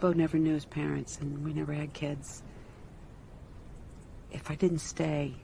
[0.00, 2.42] Bo never knew his parents, and we never had kids.
[4.30, 5.34] If I didn't stay,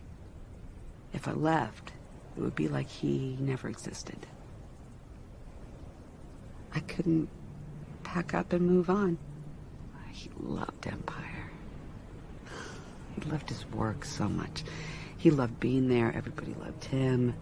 [1.13, 1.93] if I left,
[2.37, 4.27] it would be like he never existed.
[6.75, 7.29] I couldn't
[8.03, 9.19] pack up and move on.
[10.13, 11.51] He loved Empire.
[13.15, 14.63] He loved his work so much.
[15.17, 16.13] He loved being there.
[16.15, 17.35] Everybody loved him.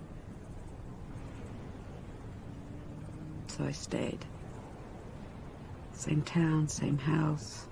[3.48, 4.24] So I stayed.
[6.02, 7.68] Same town, same house.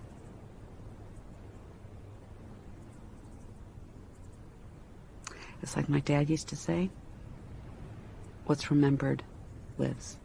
[5.60, 6.90] It's like my dad used to say
[8.46, 9.24] what's remembered
[9.78, 10.16] lives.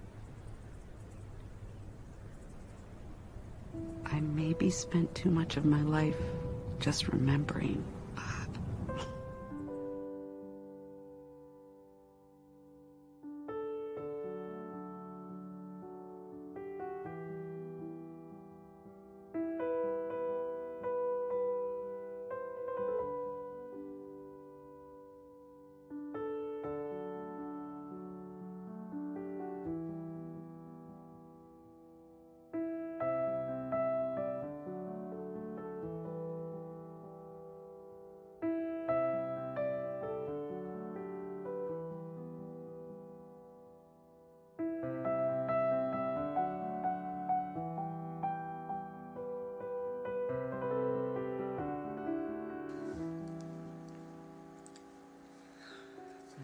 [4.06, 6.22] I maybe spent too much of my life
[6.80, 7.84] just remembering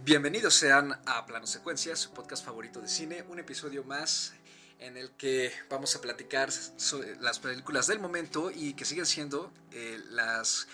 [0.04, 4.34] Bienvenidos sean a Plano Secuencia, su podcast favorito de cine, un episodio más
[4.80, 9.54] en el que vamos a platicar sobre las películas del momento y que siguen siendo
[9.72, 10.68] eh, las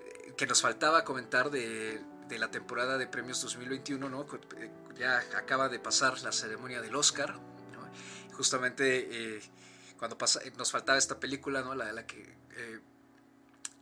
[0.00, 4.26] eh, que nos faltaba comentar de, la temporada de premios 2021, ¿no?
[4.56, 7.38] Eh, ya acaba de pasar la ceremonia del Oscar,
[8.32, 9.40] justamente
[9.96, 11.72] cuando pasa, nos faltaba esta película, ¿no?
[11.76, 12.34] La, la que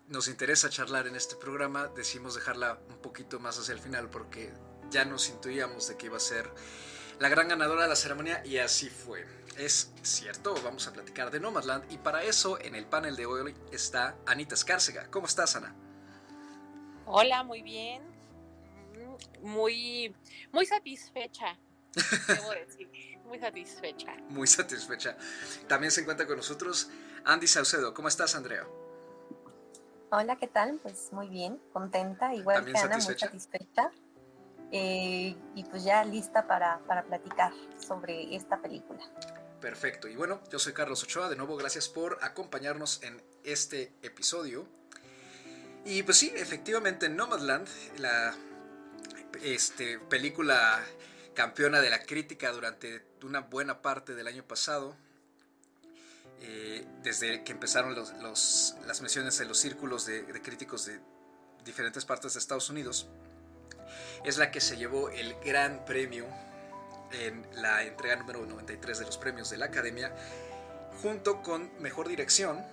[0.09, 4.53] nos interesa charlar en este programa, decimos dejarla un poquito más hacia el final porque
[4.95, 6.49] ya nos intuíamos de que iba a ser
[7.19, 9.27] la gran ganadora de la ceremonia y así fue.
[9.59, 13.55] Es cierto, vamos a platicar de Nomadland y para eso en el panel de hoy
[13.73, 15.11] está Anita Escárcega.
[15.11, 15.75] ¿Cómo estás, Ana?
[17.07, 18.03] Hola, muy bien.
[19.43, 20.15] Muy,
[20.53, 21.59] muy satisfecha.
[22.29, 22.89] Debo decir,
[23.25, 24.15] muy satisfecha.
[24.29, 25.17] Muy satisfecha.
[25.67, 26.89] También se encuentra con nosotros
[27.25, 27.95] Andy Saucedo.
[27.95, 28.65] ¿Cómo estás, Andrea?
[30.11, 30.79] Hola, ¿qué tal?
[30.81, 33.91] Pues muy bien, contenta, igual que Ana, muy satisfecha.
[34.77, 39.01] Eh, y pues ya lista para, para platicar sobre esta película.
[39.61, 40.09] Perfecto.
[40.09, 41.29] Y bueno, yo soy Carlos Ochoa.
[41.29, 44.67] De nuevo, gracias por acompañarnos en este episodio.
[45.85, 47.69] Y pues sí, efectivamente, Nomadland,
[47.99, 48.35] la
[49.45, 50.85] este, película
[51.35, 54.97] campeona de la crítica durante una buena parte del año pasado,
[56.41, 60.99] eh, desde que empezaron los, las menciones en los círculos de, de críticos de
[61.65, 63.09] diferentes partes de Estados Unidos,
[64.25, 66.27] es la que se llevó el gran premio
[67.13, 70.13] en la entrega número 93 de los premios de la Academia,
[71.03, 72.65] junto con Mejor Dirección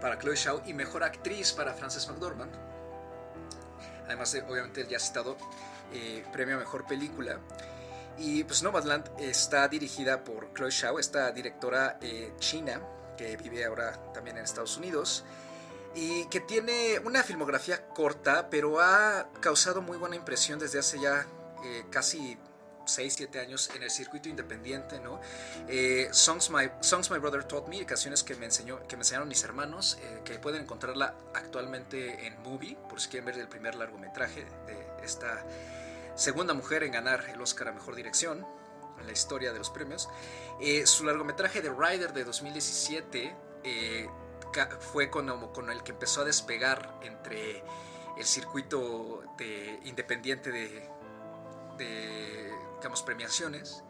[0.00, 2.52] para Chloe Shaw y Mejor Actriz para Frances McDormand.
[4.06, 5.36] Además de, obviamente, el ya citado
[5.92, 7.38] eh, premio a Mejor Película.
[8.16, 12.80] Y pues Nomadland está dirigida por Chloe Shaw, esta directora eh, china
[13.16, 15.24] que vive ahora también en Estados Unidos
[16.00, 21.26] y que tiene una filmografía corta, pero ha causado muy buena impresión desde hace ya
[21.64, 22.38] eh, casi
[22.86, 25.20] 6, 7 años en el circuito independiente, ¿no?
[25.66, 29.26] Eh, Songs, My, Songs My Brother Taught Me, canciones que me, enseñó, que me enseñaron
[29.26, 33.74] mis hermanos, eh, que pueden encontrarla actualmente en Movie, por si quieren ver el primer
[33.74, 35.44] largometraje de esta
[36.14, 38.46] segunda mujer en ganar el Oscar a Mejor Dirección
[39.00, 40.08] en la historia de los premios.
[40.84, 43.36] su largometraje de Rider de 2017
[44.80, 45.28] fue con,
[45.70, 47.62] el que empezó a despegar entre
[48.16, 50.88] el circuito de, independiente de,
[51.76, 52.52] de
[53.04, 53.82] premiaciones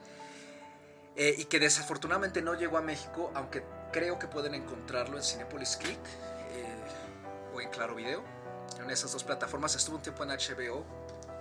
[1.21, 5.77] eh, y que desafortunadamente no llegó a México, aunque creo que pueden encontrarlo en Cinepolis
[5.77, 5.99] Click
[6.53, 6.77] eh,
[7.55, 8.23] o en Claro Video.
[8.81, 10.85] En esas dos plataformas estuvo un tiempo en HBO,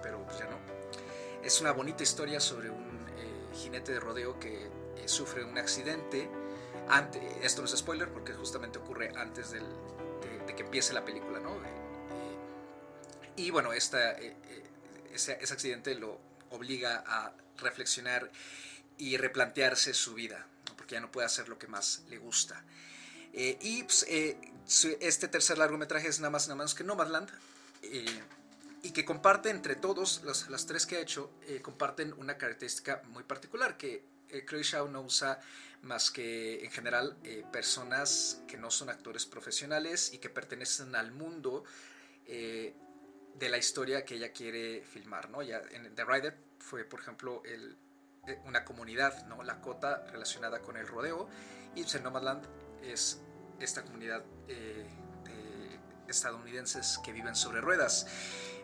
[0.02, 0.58] pero pues ya no.
[1.44, 4.68] Es una bonita historia sobre un eh, jinete de rodeo que
[5.06, 6.28] sufre un accidente
[7.42, 9.62] esto no es spoiler porque justamente ocurre antes de,
[10.56, 11.54] que empiece la película, ¿no?
[11.56, 11.70] Eh,
[13.36, 14.64] y bueno, esta, eh, eh,
[15.14, 16.20] ese, accidente lo
[16.50, 18.32] obliga a reflexionar
[18.98, 22.64] y replantearse su vida, porque ya no puede hacer lo que más le gusta.
[23.34, 27.30] y pues, este tercer largometraje es nada más nada menos que Nomadland,
[28.82, 31.30] y que comparte entre todos, las, las tres que ha hecho,
[31.62, 35.40] comparten una característica muy particular, que eh, Shaw no usa
[35.82, 41.12] más que en general eh, personas que no son actores profesionales y que pertenecen al
[41.12, 41.64] mundo
[42.26, 42.74] eh,
[43.36, 45.42] de la historia que ella quiere filmar, ¿no?
[45.42, 49.44] Ya en The Rider fue, por ejemplo, eh, una comunidad, ¿no?
[49.44, 51.30] Lakota relacionada con el rodeo
[51.76, 52.44] y en Nomadland
[52.84, 53.22] es
[53.60, 54.86] esta comunidad de
[56.08, 58.08] estadounidenses que viven sobre ruedas.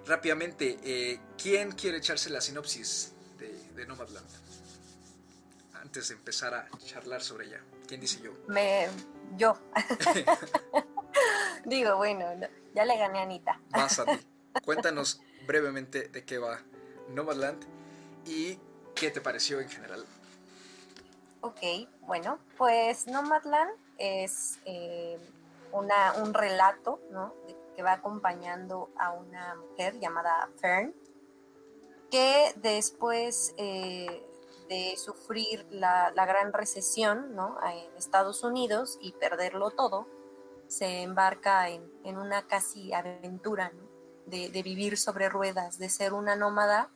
[0.06, 4.28] Rápidamente, ¿quién quiere echarse la sinopsis de, de Nomadland?
[5.94, 7.62] Antes de empezar a charlar sobre ella?
[7.88, 8.32] ¿Quién dice yo?
[8.48, 8.88] Me,
[9.38, 9.56] yo.
[11.66, 12.26] Digo, bueno,
[12.74, 13.62] ya le gané a Anita.
[13.70, 14.28] Más a ti.
[14.66, 16.62] Cuéntanos brevemente de qué va
[17.10, 17.64] Nomadland
[18.26, 18.58] y
[18.96, 20.04] qué te pareció en general.
[21.42, 21.62] Ok,
[22.08, 25.20] bueno, pues Nomadland es eh,
[25.74, 27.36] una, un relato ¿no?
[27.76, 30.92] que va acompañando a una mujer llamada Fern,
[32.10, 34.24] que después eh,
[34.68, 37.58] de sufrir la, gran recesión ¿no?
[37.64, 40.08] en Estados Unidos y perderlo todo,
[40.68, 41.84] se embarca en,
[42.18, 43.72] una casi aventura
[44.26, 46.90] de, vivir sobre ruedas, de ser una nómada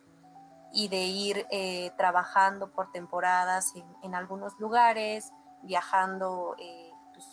[0.73, 3.73] y de ir eh, trabajando por temporadas
[4.03, 5.31] en, algunos lugares,
[5.63, 7.25] viajando eh, pues,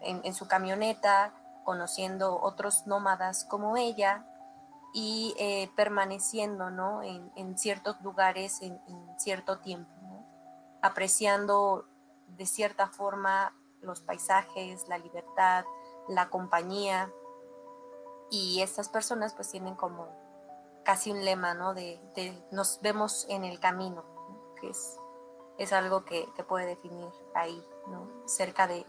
[0.00, 1.32] en, su camioneta,
[1.64, 4.26] conociendo otros nómadas como ella
[4.96, 7.02] y eh, permaneciendo ¿no?
[7.02, 8.80] en, ciertos lugares en,
[9.18, 9.90] cierto tiempo,
[10.82, 11.86] apreciando
[12.28, 13.52] de cierta forma
[13.82, 15.64] los paisajes, la libertad,
[16.08, 17.12] la compañía.
[18.30, 20.08] Y estas personas pues tienen como
[20.84, 21.74] casi un lema, ¿no?
[21.74, 22.00] De,
[22.52, 24.04] nos vemos en el camino,
[24.60, 24.96] que es,
[25.58, 28.08] es algo que, puede definir ahí, ¿no?
[28.26, 28.84] Cerca de,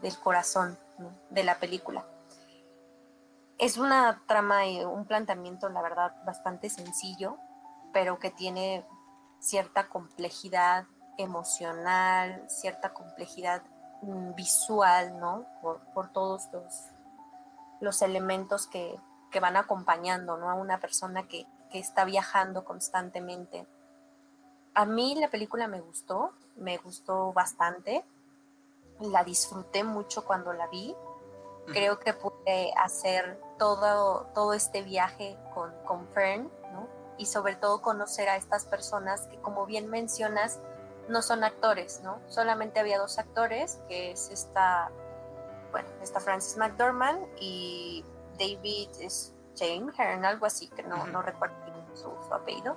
[0.00, 0.78] del corazón
[1.28, 2.06] de la película.
[3.60, 7.36] Es una trama y un planteamiento, la verdad, bastante sencillo,
[7.92, 8.86] pero que tiene
[9.38, 10.86] cierta complejidad
[11.18, 13.62] emocional, cierta complejidad
[14.00, 15.44] mm, visual, ¿no?
[15.60, 16.86] Por, todos los,
[17.82, 18.98] los elementos que,
[19.42, 20.48] van acompañando, ¿no?
[20.48, 23.66] A una persona que, que está viajando constantemente.
[24.72, 28.06] A mí la película me gustó, me gustó bastante,
[29.00, 30.96] la disfruté mucho cuando la vi
[31.66, 36.88] creo que pude hacer todo, todo este viaje con, con Fern, ¿no?
[37.18, 40.60] Y sobre todo conocer a estas personas que, como bien mencionas,
[41.10, 42.18] no son actores, ¿no?
[42.26, 44.90] Solamente había dos actores, que es esta,
[45.72, 48.02] bueno, esta Frances McDormand y
[48.38, 48.88] David
[49.58, 51.54] James Hearn, algo así, que no, no recuerdo
[51.94, 52.76] su, apellido.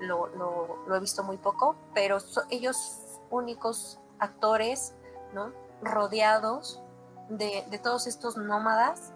[0.00, 2.18] Lo, lo, lo, he visto muy poco, pero
[2.50, 4.92] ellos únicos actores,
[5.32, 5.52] ¿no?
[5.82, 6.82] Rodeados
[7.28, 9.12] de, todos estos nómadas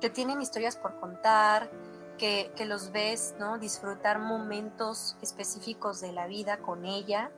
[0.00, 1.70] que tienen historias por contar,
[2.18, 3.58] que, los ves, ¿no?
[3.58, 7.30] Disfrutar momentos específicos de la vida con ella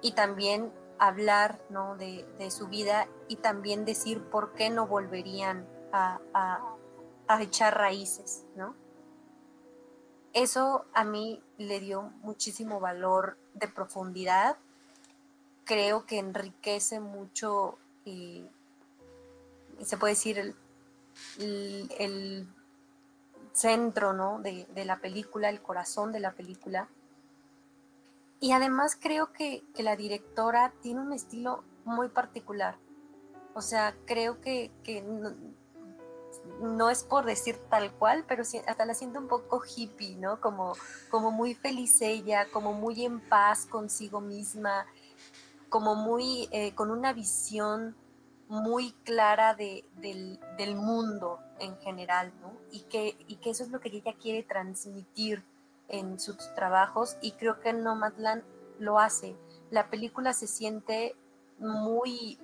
[0.00, 1.96] y también hablar, ¿no?
[1.96, 6.18] De, su vida y también decir por qué no volverían a,
[7.28, 8.74] a, echar raíces, ¿no?
[10.32, 14.56] Eso a mí le dio muchísimo valor de profundidad.
[15.64, 18.46] Creo que enriquece mucho y
[19.82, 20.54] se puede decir el,
[23.52, 24.40] centro ¿no?
[24.40, 26.88] de, la película, el corazón de la película.
[28.38, 32.76] Y además creo que, la directora tiene un estilo muy particular.
[33.54, 34.70] O sea, creo que,
[36.60, 40.40] no, es por decir tal cual, pero hasta la siento un poco hippie, ¿no?
[40.40, 40.74] Como,
[41.10, 44.86] como muy feliz ella, como muy en paz consigo misma,
[45.70, 47.96] como muy eh, con una visión
[48.48, 52.52] muy clara de, del, mundo en general, ¿no?
[52.70, 55.44] Y que, y que eso es lo que ella quiere transmitir
[55.88, 58.44] en sus trabajos y creo que Nomadland
[58.78, 59.36] lo hace.
[59.70, 61.16] La película se siente
[61.58, 62.38] muy,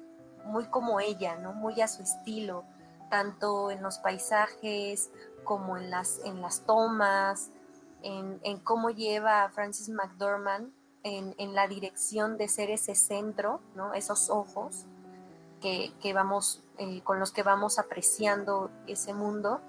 [0.44, 1.52] muy como ella, ¿no?
[1.52, 2.64] Muy a su estilo,
[3.11, 5.11] tanto en los paisajes
[5.44, 7.50] como en las, en las tomas,
[8.02, 10.73] en, en cómo lleva a Francis McDormand
[11.04, 13.94] en, la dirección de ser ese centro, ¿no?
[13.94, 14.87] esos ojos
[15.62, 19.61] que, vamos, eh, con los que vamos apreciando ese mundo.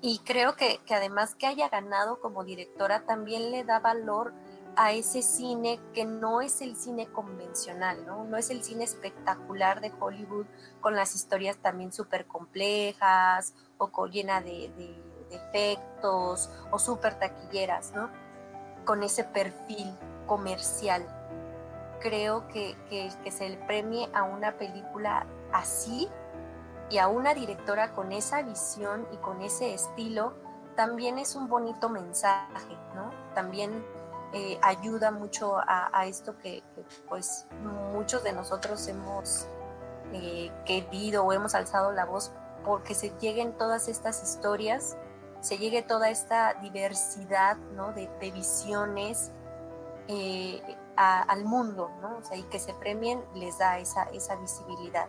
[0.00, 4.32] Y creo que, además que haya ganado como directora también le da valor
[4.76, 8.24] a ese cine que no es el cine convencional, ¿no?
[8.24, 10.46] No es el cine espectacular de Hollywood
[10.80, 17.92] con las historias también súper complejas o con, llena de, de, efectos o súper taquilleras,
[17.92, 18.08] ¿no?
[18.88, 19.94] con ese perfil
[20.26, 21.06] comercial.
[22.00, 26.08] Creo que, que, se le premie a una película así
[26.90, 30.34] y a una directora con esa visión y con ese estilo,
[30.76, 33.10] también es un bonito mensaje, ¿no?
[33.34, 33.84] También
[34.32, 36.62] eh, ayuda mucho a, esto que,
[37.08, 37.46] pues
[37.92, 39.46] muchos de nosotros hemos
[40.12, 42.30] eh, querido o hemos alzado la voz
[42.62, 44.98] porque se lleguen todas estas historias,
[45.40, 47.92] se llegue toda esta diversidad ¿no?
[47.92, 49.32] de, visiones
[50.08, 50.60] eh,
[51.00, 52.18] al mundo, ¿no?
[52.34, 55.08] y que se premien les da esa, esa visibilidad.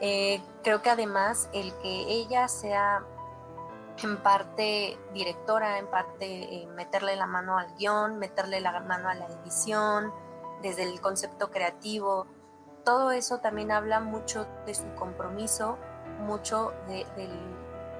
[0.00, 3.04] creo que además el que ella sea
[4.02, 9.14] en parte directora, en parte eh, meterle la mano al guion, meterle la mano a
[9.14, 10.12] la edición,
[10.62, 12.26] desde el concepto creativo.
[12.84, 15.78] Todo eso también habla mucho de su compromiso,
[16.20, 17.06] mucho de,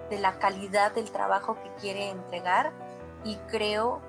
[0.08, 2.72] de la calidad del trabajo que quiere entregar
[3.24, 4.00] y creo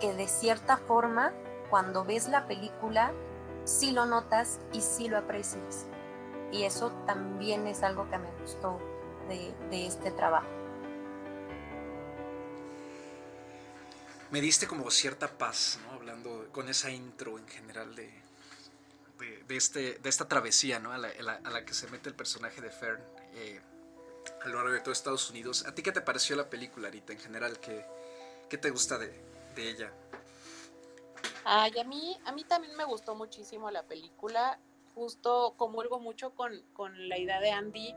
[0.00, 1.32] que de cierta forma
[1.70, 3.12] cuando ves la película
[3.64, 5.86] sí lo notas y sí lo aprecias.
[6.50, 8.80] Y eso también es algo que me gustó
[9.28, 10.48] de, este trabajo.
[14.30, 15.92] me diste como cierta paz, ¿no?
[15.92, 18.12] Hablando con esa intro en general de,
[19.46, 20.92] de, este, de esta travesía, ¿no?
[20.92, 23.58] A la, que se mete el personaje de Fern eh,
[24.42, 25.64] a lo largo de todo Estados Unidos.
[25.66, 27.58] ¿A ti qué te pareció la película, Arita, en general?
[27.58, 27.86] ¿Qué,
[28.50, 29.18] qué te gusta de,
[29.56, 29.92] de ella?
[31.44, 34.58] Ay, a mí, a mí también me gustó muchísimo la película.
[34.94, 37.94] Justo comulgo mucho con, con la idea de Andy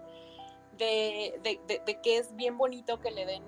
[0.78, 3.44] de, de, de que es bien bonito que le den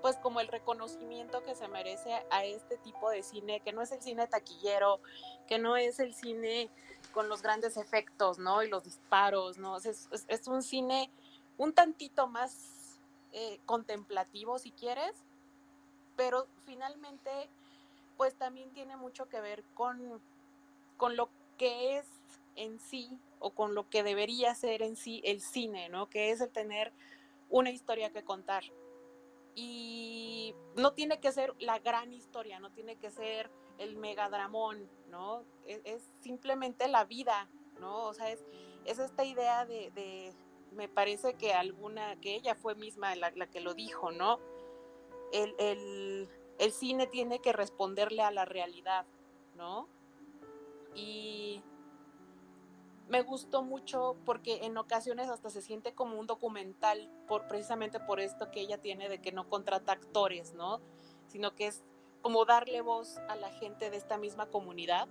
[0.00, 3.92] pues como el reconocimiento que se merece a este tipo de cine, que no es
[3.92, 5.00] el cine taquillero,
[5.46, 6.70] que no es el cine
[7.12, 8.62] con los grandes efectos, ¿no?
[8.62, 9.76] Y los disparos, ¿no?
[9.76, 10.08] Es,
[10.46, 11.10] un cine
[11.56, 13.00] un tantito más
[13.32, 15.12] eh, contemplativo, si quieres,
[16.16, 17.50] pero finalmente,
[18.18, 20.20] pues también tiene mucho que ver con,
[20.98, 22.06] con lo que es
[22.56, 26.10] en sí o con lo que debería ser en sí el cine, ¿no?
[26.10, 26.92] Que es el tener
[27.48, 28.64] una historia que contar
[29.54, 35.42] y no tiene que ser la gran historia, no tiene que ser el megadramón, ¿no?
[35.66, 37.48] Es, simplemente la vida,
[37.80, 38.04] ¿no?
[38.04, 38.44] O sea, es,
[38.84, 40.32] es esta idea de,
[40.72, 44.38] me parece que alguna, que ella fue misma la, que lo dijo, ¿no?
[45.32, 49.06] El, el cine tiene que responderle a la realidad,
[49.56, 49.88] ¿no?
[50.94, 51.62] Y
[53.08, 58.20] me gustó mucho porque en ocasiones hasta se siente como un documental por precisamente por
[58.20, 60.80] esto que ella tiene de que no contrata actores, ¿no?
[61.26, 61.82] Sino que es
[62.20, 65.08] como darle voz a la gente de esta misma comunidad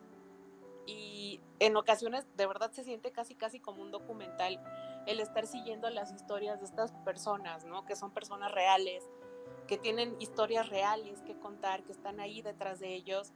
[0.85, 4.59] y en ocasiones de verdad se siente casi casi como un documental
[5.05, 7.85] el estar siguiendo las historias de estas personas, ¿no?
[7.85, 9.09] Que son personas reales,
[9.67, 13.33] que tienen historias reales que contar, que están ahí detrás de ellos.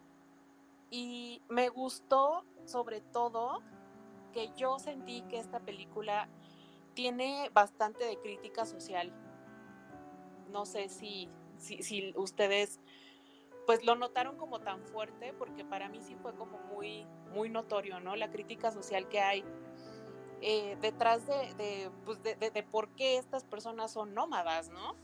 [0.89, 3.61] Y me gustó sobre todo
[4.33, 6.29] que yo sentí que esta película
[6.93, 9.13] tiene bastante de crítica social.
[10.49, 12.79] No sé si, si, ustedes
[13.65, 17.99] pues lo notaron como tan fuerte, porque para mí sí fue como muy, muy notorio,
[17.99, 18.15] ¿no?
[18.15, 19.45] La crítica social que hay
[20.41, 24.95] eh, detrás de, pues de, de, por qué estas personas son nómadas, ¿no?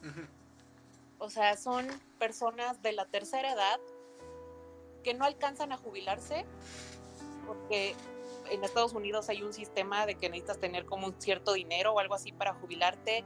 [1.20, 1.88] O sea, son
[2.20, 3.80] personas de la tercera edad
[5.04, 6.46] que no alcanzan a jubilarse
[7.46, 7.96] porque
[8.50, 12.00] en Estados Unidos hay un sistema de que necesitas tener como un cierto dinero o
[12.00, 13.24] algo así para jubilarte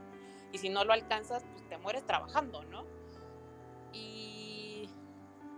[0.51, 2.85] y si no lo alcanzas, pues te mueres trabajando, ¿no?
[3.93, 4.89] Y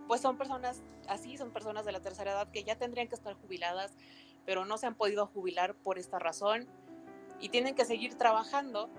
[0.08, 3.34] pues son personas así, son personas de la tercera edad que ya tendrían que estar
[3.36, 3.92] jubiladas,
[4.46, 6.68] pero no se han podido jubilar por esta razón
[7.40, 8.90] y tienen que seguir trabajando.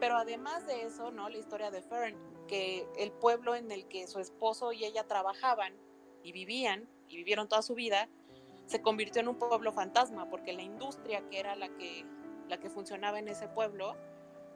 [0.00, 1.28] Pero además de eso, ¿no?
[1.28, 2.16] La historia de Fern,
[2.52, 5.74] el pueblo en el que su esposo y ella trabajaban
[6.22, 8.08] y vivían y vivieron toda su vida,
[8.66, 12.06] se convirtió en un pueblo fantasma, porque la industria que era la que,
[12.48, 13.96] la que funcionaba en ese pueblo,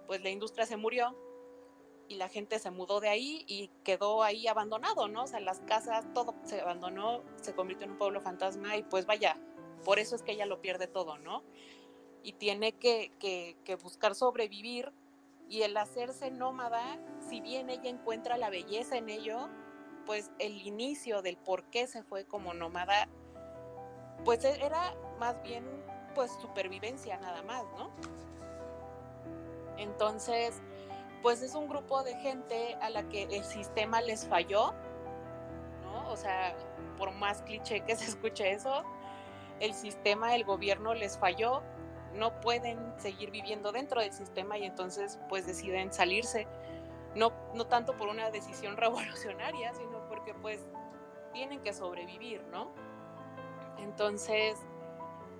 [0.07, 1.17] pues la industria se murió
[2.09, 5.25] y la gente se mudó de ahí y quedó ahí abandonado, ¿no?
[5.25, 9.07] O sea, las casas, todo se abandonó, se convirtió en un pueblo fantasma y pues
[9.07, 9.38] vaya,
[9.85, 11.43] por eso es que ella lo pierde todo, ¿no?
[12.23, 14.93] Y tiene que, que buscar sobrevivir
[15.49, 16.99] y el hacerse nómada,
[17.29, 19.49] si bien ella encuentra la belleza en ello,
[20.05, 23.09] pues el inicio del por qué se fue como nómada
[24.26, 25.65] pues e, era más bien
[26.15, 27.91] pues supervivencia nada más, ¿no?
[29.79, 30.62] Entonces,
[31.23, 34.73] pues es un grupo de gente a la que el sistema les falló,
[35.83, 36.11] ¿no?
[36.11, 36.57] O sea,
[36.97, 38.83] por más cliché que se escuche eso,
[39.61, 41.62] el sistema, el gobierno les falló,
[42.16, 46.46] no pueden seguir viviendo dentro del sistema y entonces pues deciden salirse,
[47.14, 50.61] no, no tanto por una decisión revolucionaria, sino porque pues
[51.32, 52.70] tienen que sobrevivir, ¿no?
[53.78, 54.58] Entonces,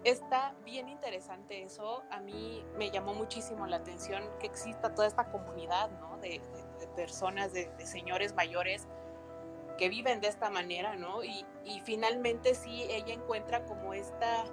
[0.05, 2.03] está bien interesante eso.
[2.11, 6.19] A mí me llamó muchísimo la atención que exista toda esta comunidad, ¿no?
[6.19, 6.41] De,
[6.95, 8.87] personas, de, señores mayores
[9.79, 11.25] que viven de esta manera, ¿no?
[11.25, 14.45] Y, y finalmente sí, ella encuentra como esta,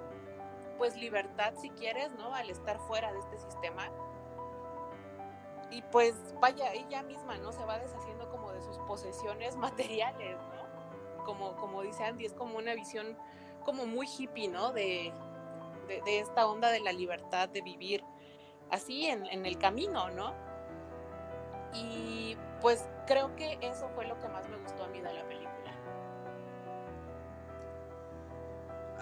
[0.76, 2.34] pues libertad si quieres, ¿no?
[2.34, 3.90] Al estar fuera de este sistema.
[5.70, 7.52] Y pues vaya, ella misma, ¿no?
[7.52, 11.24] Se va deshaciendo como de sus posesiones materiales, ¿no?
[11.24, 13.16] Como, como dice Andy, es como una visión
[13.64, 14.72] como muy hippie, ¿no?
[14.72, 15.12] De,
[15.88, 18.04] de, esta onda de la libertad de vivir
[18.70, 20.34] así en, en el camino, ¿no?
[21.72, 25.26] Y pues creo que eso fue lo que más me gustó a mí de la
[25.26, 25.53] película.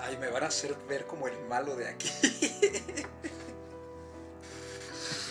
[0.02, 2.10] Ay, me van a hacer ver como el malo de aquí.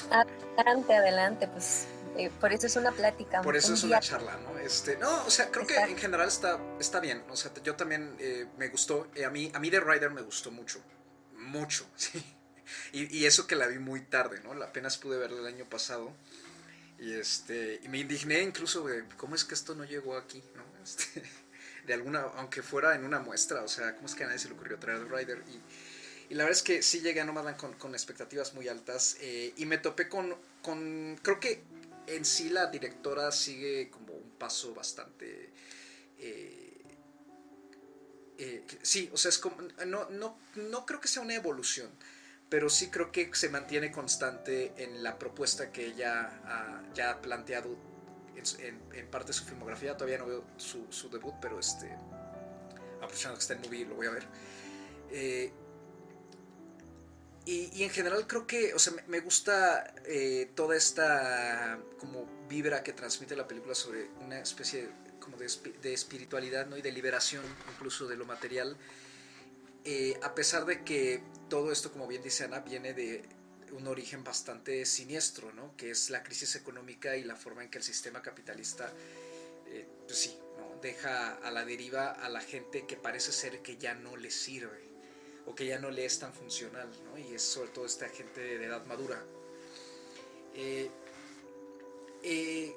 [0.09, 1.87] adelante, adelante, pues
[2.17, 3.41] eh, por eso es una plática.
[3.41, 4.57] Por eso es una charla, ¿no?
[4.59, 7.23] Este, no, o sea, creo que en general está, está bien.
[7.29, 9.09] O sea, yo también eh, me gustó.
[9.15, 10.81] Eh, a mí, a mí The Rider me gustó mucho.
[11.35, 12.23] Mucho, sí.
[12.93, 14.51] Y, y, eso que la vi muy tarde, ¿no?
[14.63, 16.13] Apenas pude verla el año pasado.
[16.99, 20.63] Y este, y me indigné incluso de cómo es que esto no llegó aquí, ¿no?
[20.81, 21.23] Este,
[21.85, 24.47] de alguna, aunque fuera en una muestra, o sea, cómo es que a nadie se
[24.47, 25.43] le ocurrió traer Rider.
[25.47, 29.17] Y, y la verdad es que sí llegué a Nomadland con, con expectativas muy altas
[29.21, 31.61] y me topé con, con, creo que
[32.07, 35.51] en sí la directora sigue como un paso bastante...
[36.17, 36.83] Eh,
[38.37, 39.57] eh, sí, o sea, es como...
[39.85, 41.89] No, no, no creo que sea una evolución,
[42.49, 47.75] pero sí creo que se mantiene constante en la propuesta que ella ya ha planteado
[48.35, 49.95] en, parte de su filmografía.
[49.95, 51.89] Todavía no veo su, debut, pero este,
[52.97, 54.27] aprovechando que está en movie, lo voy a ver.
[55.11, 55.51] Eh,
[57.45, 62.93] y, en general creo que, o sea, me, gusta eh, toda esta como vibra que
[62.93, 66.77] transmite la película sobre una especie como de, espiritualidad, ¿no?
[66.77, 68.77] Y de liberación incluso de lo material.
[69.83, 73.23] Eh, a pesar de que todo esto, como bien dice Ana, viene de
[73.71, 75.75] un origen bastante siniestro, ¿no?
[75.75, 78.91] Que es la crisis económica y la forma en que el sistema capitalista,
[79.67, 80.37] eh, pues sí.
[80.81, 84.89] Deja a la deriva a la gente que parece ser que ya no le sirve
[85.45, 87.19] o que ya no le es tan funcional, ¿no?
[87.19, 89.23] y es sobre todo esta gente de edad madura.
[90.55, 90.89] Eh,
[92.23, 92.75] eh,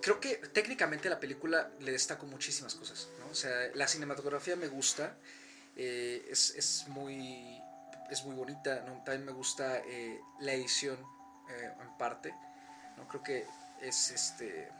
[0.00, 3.28] creo que técnicamente la película le destaco muchísimas cosas, ¿no?
[3.28, 5.18] o sea, la cinematografía me gusta,
[5.76, 7.60] es, es, muy,
[8.10, 9.02] es muy bonita, ¿no?
[9.04, 9.82] también me gusta
[10.40, 10.98] la edición
[11.48, 12.34] en parte,
[12.96, 13.06] ¿no?
[13.08, 13.46] creo que
[13.80, 14.70] es este...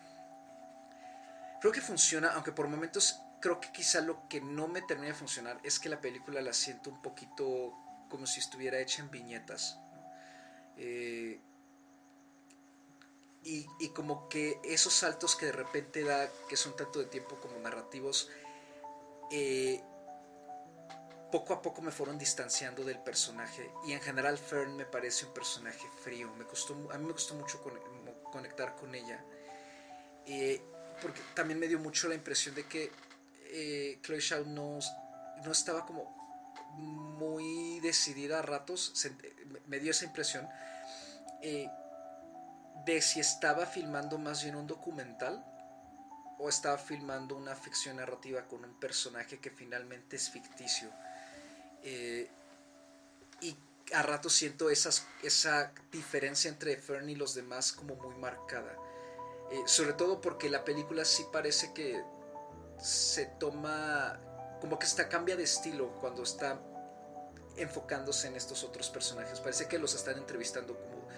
[1.61, 5.15] Creo que funciona, aunque por momentos creo que quizá lo que no me termina de
[5.15, 7.75] funcionar es que la película la siento un poquito
[8.09, 9.79] como si estuviera hecha en viñetas.
[10.77, 11.41] Eh,
[13.45, 17.59] y, como que esos saltos que de repente da, que son tanto de tiempo como
[17.59, 18.29] narrativos,
[19.31, 19.83] eh,
[21.31, 23.71] poco a poco me fueron distanciando del personaje.
[23.87, 26.33] Y en general Fern me parece un personaje frío.
[26.35, 27.63] Me costó, a mí me costó mucho
[28.33, 29.25] conectar con ella.
[30.27, 30.63] Eh,
[31.01, 32.91] porque también me dio mucho la impresión de que
[33.51, 34.79] eh, Chloe Shaw no,
[35.45, 36.17] no estaba como
[36.77, 38.93] muy decidida a ratos,
[39.67, 40.49] me dio esa impresión,
[41.43, 41.69] eh,
[42.85, 45.45] de si estaba filmando más bien un documental
[46.39, 50.91] o estaba filmando una ficción narrativa con un personaje que finalmente es ficticio.
[51.83, 52.29] Eh,
[53.41, 53.57] y
[53.95, 58.77] a ratos siento esas, esa diferencia entre Fern y los demás como muy marcada.
[59.51, 62.03] Eh, sobre todo porque la película sí parece que
[62.81, 64.21] se toma
[64.61, 66.61] como que está cambia de estilo cuando está
[67.57, 69.41] enfocándose en estos otros personajes.
[69.41, 71.09] Parece que los están entrevistando como,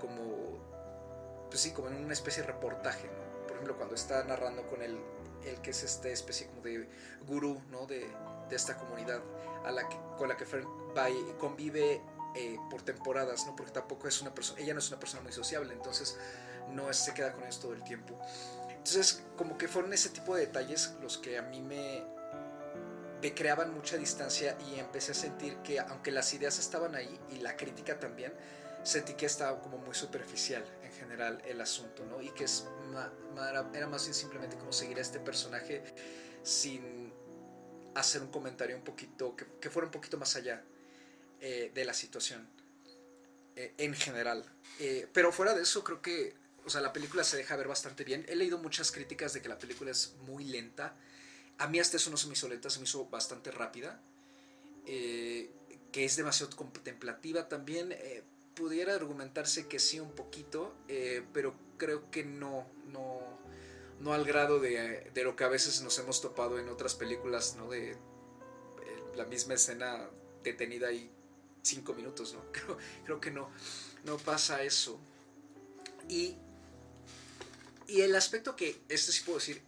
[0.00, 3.08] como, pues sí, como en una especie de reportaje,
[3.42, 4.98] Por ejemplo, cuando está narrando con el,
[5.44, 6.88] el que es esta especie como de
[7.26, 7.86] gurú, ¿no?
[7.86, 8.06] De,
[8.48, 9.22] de esta comunidad
[9.64, 10.66] a la que, con la que Fern
[11.38, 12.02] convive
[12.34, 13.56] eh, por temporadas, ¿no?
[13.56, 16.16] Porque tampoco es una persona, ella no es una persona muy sociable, entonces
[16.70, 18.18] no se queda con ellos todo el tiempo.
[18.68, 22.04] Entonces, como que fueron ese tipo de detalles los que a mí me,
[23.20, 27.36] me creaban mucha distancia y empecé a sentir que aunque las ideas estaban ahí y
[27.36, 28.32] la crítica también,
[28.82, 32.20] sentí que estaba como muy superficial en general el asunto, ¿no?
[32.20, 32.68] Y que es,
[33.74, 35.82] era más bien simplemente como seguir a este personaje
[36.42, 37.05] sin
[37.96, 40.62] hacer un comentario un poquito, que, fuera un poquito más allá
[41.40, 42.46] eh, de la situación
[43.56, 44.44] eh, en general.
[44.78, 48.04] Eh, pero fuera de eso, creo que o sea, la película se deja ver bastante
[48.04, 48.26] bien.
[48.28, 50.96] He leído muchas críticas de que la película es muy lenta.
[51.58, 54.00] A mí hasta eso no se me hizo lenta, se me hizo bastante rápida.
[54.84, 55.48] Que
[55.92, 57.96] es demasiado contemplativa también.
[58.56, 60.74] Pudiera argumentarse que sí un poquito,
[61.32, 63.38] pero creo que no, no,
[64.00, 67.56] no al grado de, de, lo que a veces nos hemos topado en otras películas,
[67.56, 67.70] ¿no?
[67.70, 67.96] De
[69.14, 70.08] la misma escena
[70.42, 71.10] detenida ahí
[71.62, 72.40] cinco minutos, ¿no?
[72.52, 73.50] Creo, creo que no,
[74.04, 75.00] no pasa eso.
[76.08, 76.36] Y
[77.88, 79.62] y el aspecto que, esto sí puedo decir,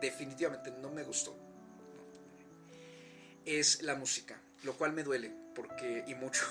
[0.00, 1.36] definitivamente no me gustó
[3.44, 6.44] es la música, lo cual me duele porque y mucho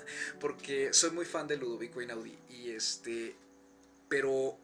[0.40, 3.36] porque soy muy fan de Ludovico Inaudi y este
[4.08, 4.58] pero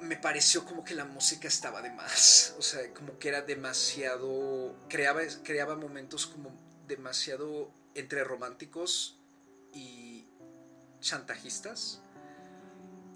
[0.00, 4.76] me pareció como que la música estaba de más, o sea, como que era demasiado
[4.88, 6.52] creaba creaba momentos como
[6.86, 9.18] demasiado entre románticos
[9.72, 10.26] y
[11.00, 12.00] chantajistas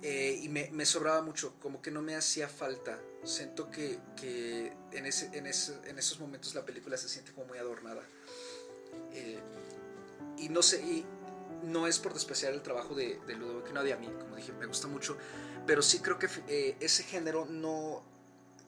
[0.03, 2.99] eh, y me, sobraba mucho, como que no me hacía falta.
[3.23, 3.99] Siento que,
[4.93, 8.03] en, ese, en, esos momentos la película se siente como muy adornada.
[9.13, 9.39] Eh,
[10.39, 11.05] y no sé, y
[11.65, 15.19] no es por despreciar el trabajo de, de a mí, como dije, me gusta mucho,
[15.71, 18.03] pero sí creo que eh, ese género no,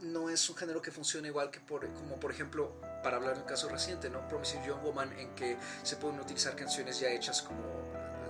[0.02, 3.44] no es un género que funcione igual que por, como por ejemplo, para hablar del
[3.44, 4.28] caso reciente, ¿no?
[4.28, 7.60] Promising Young Woman, en que se pueden utilizar canciones ya hechas como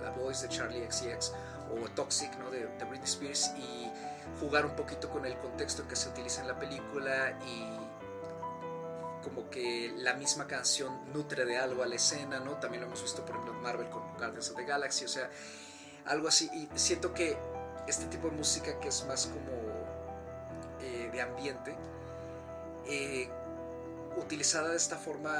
[0.01, 1.33] La Voice de Charlie XCX
[1.71, 2.49] o Toxic ¿no?
[2.49, 3.91] de, de, Britney Spears y
[4.39, 9.93] jugar un poquito con el contexto que se utiliza en la película y como que
[9.97, 12.57] la misma canción nutre de algo a la escena, ¿no?
[12.57, 15.29] También lo hemos visto por ejemplo en Marvel con Guardians of the Galaxy, o sea,
[16.05, 16.49] algo así.
[16.51, 17.37] Y siento que
[17.87, 19.51] este tipo de música que es más como
[20.81, 21.75] eh, de ambiente,
[22.85, 23.29] eh,
[24.17, 25.33] utilizada de esta forma,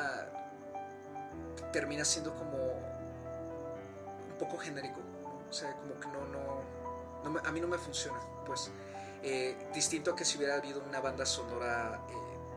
[1.71, 5.01] termina siendo como un poco genérico.
[5.49, 8.71] O sea, como que no, no, a mí no me funciona, pues.
[9.25, 12.01] Eh, distinto a que si hubiera habido una banda sonora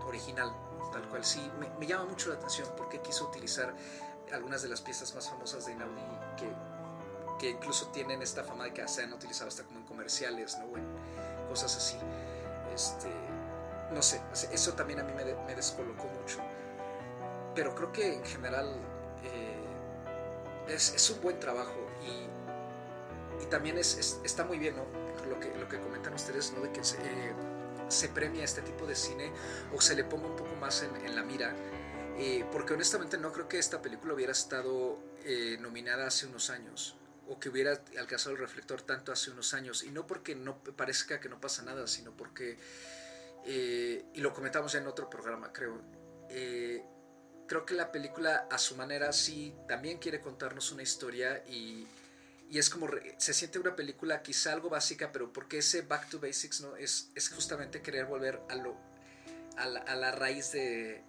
[0.07, 0.53] original,
[0.93, 1.25] tal cual.
[1.25, 3.73] Sí, me, llama mucho la atención porque quiso utilizar
[4.33, 6.03] algunas de las piezas más famosas de Inaudi
[6.37, 6.51] que,
[7.39, 10.67] que incluso tienen esta fama de que se han utilizado hasta como en comerciales, ¿no?
[10.67, 10.87] Bueno,
[11.49, 11.97] cosas así.
[12.75, 13.09] Este,
[13.93, 14.21] no sé,
[14.53, 16.41] eso también a mí me, me descolocó mucho.
[17.55, 18.75] Pero creo que en general
[19.25, 22.27] eh, es, es un buen trabajo y
[23.43, 24.85] y también es, está muy bien, ¿no?
[25.29, 26.63] Lo que, lo que comentan ustedes, ¿no?
[26.63, 27.35] De que se, eh,
[27.89, 29.33] se premia este tipo de cine
[29.75, 31.55] o se le ponga un poco más en, la mira.
[32.19, 36.97] Eh, porque honestamente no creo que esta película hubiera estado eh, nominada hace unos años
[37.29, 39.85] o que hubiera alcanzado el reflector tanto hace unos años.
[39.85, 42.59] Y no porque no parezca que no pasa nada, sino porque,
[43.45, 45.81] y lo comentamos ya en otro programa, creo,
[47.47, 51.87] creo que la película a su manera sí también quiere contarnos una historia y
[52.49, 56.21] y es como se siente una película quizá algo básica, pero porque ese back to
[56.21, 58.77] basics no es, es justamente querer volver a lo
[59.57, 61.03] a la, raíz de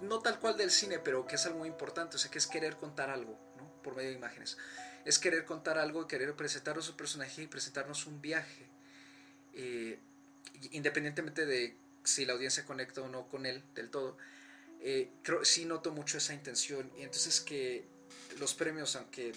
[0.00, 2.46] no tal cual del cine, pero que es algo muy importante, o sea, que es
[2.46, 3.36] querer contar algo.
[3.82, 4.58] Por medio de imágenes.
[5.04, 8.66] Es querer contar algo, querer presentarnos un personaje y presentarnos un viaje.
[9.54, 9.98] Eh,
[10.72, 14.16] independientemente de si la audiencia conecta o no con él del todo,
[14.80, 16.90] eh, creo, sí noto mucho esa intención.
[16.96, 17.84] Y entonces que
[18.38, 19.32] los premios, aunque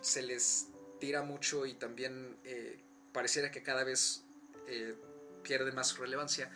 [0.00, 2.78] se les tira mucho y también eh,
[3.12, 4.22] pareciera que cada vez
[4.68, 4.94] eh,
[5.42, 6.50] pierde más relevancia,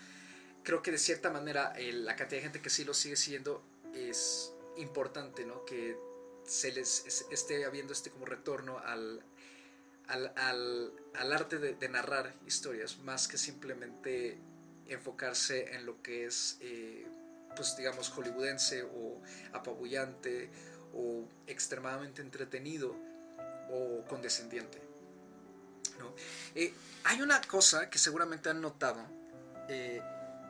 [0.63, 3.63] creo que de cierta manera la cantidad de gente que sí lo sigue siguiendo
[3.95, 5.65] es importante, ¿no?
[5.65, 5.97] Que
[6.45, 9.23] se les esté habiendo este como retorno al,
[10.09, 14.39] al, arte de, narrar historias, más que simplemente
[14.87, 17.07] enfocarse en lo que es, eh,
[17.57, 19.21] pues digamos, hollywoodense o
[19.53, 20.51] apabullante
[20.93, 22.95] o extremadamente entretenido
[23.71, 24.83] o condescendiente.
[26.55, 26.73] Eh,
[27.05, 29.01] hay una cosa que seguramente han notado
[29.69, 30.03] eh,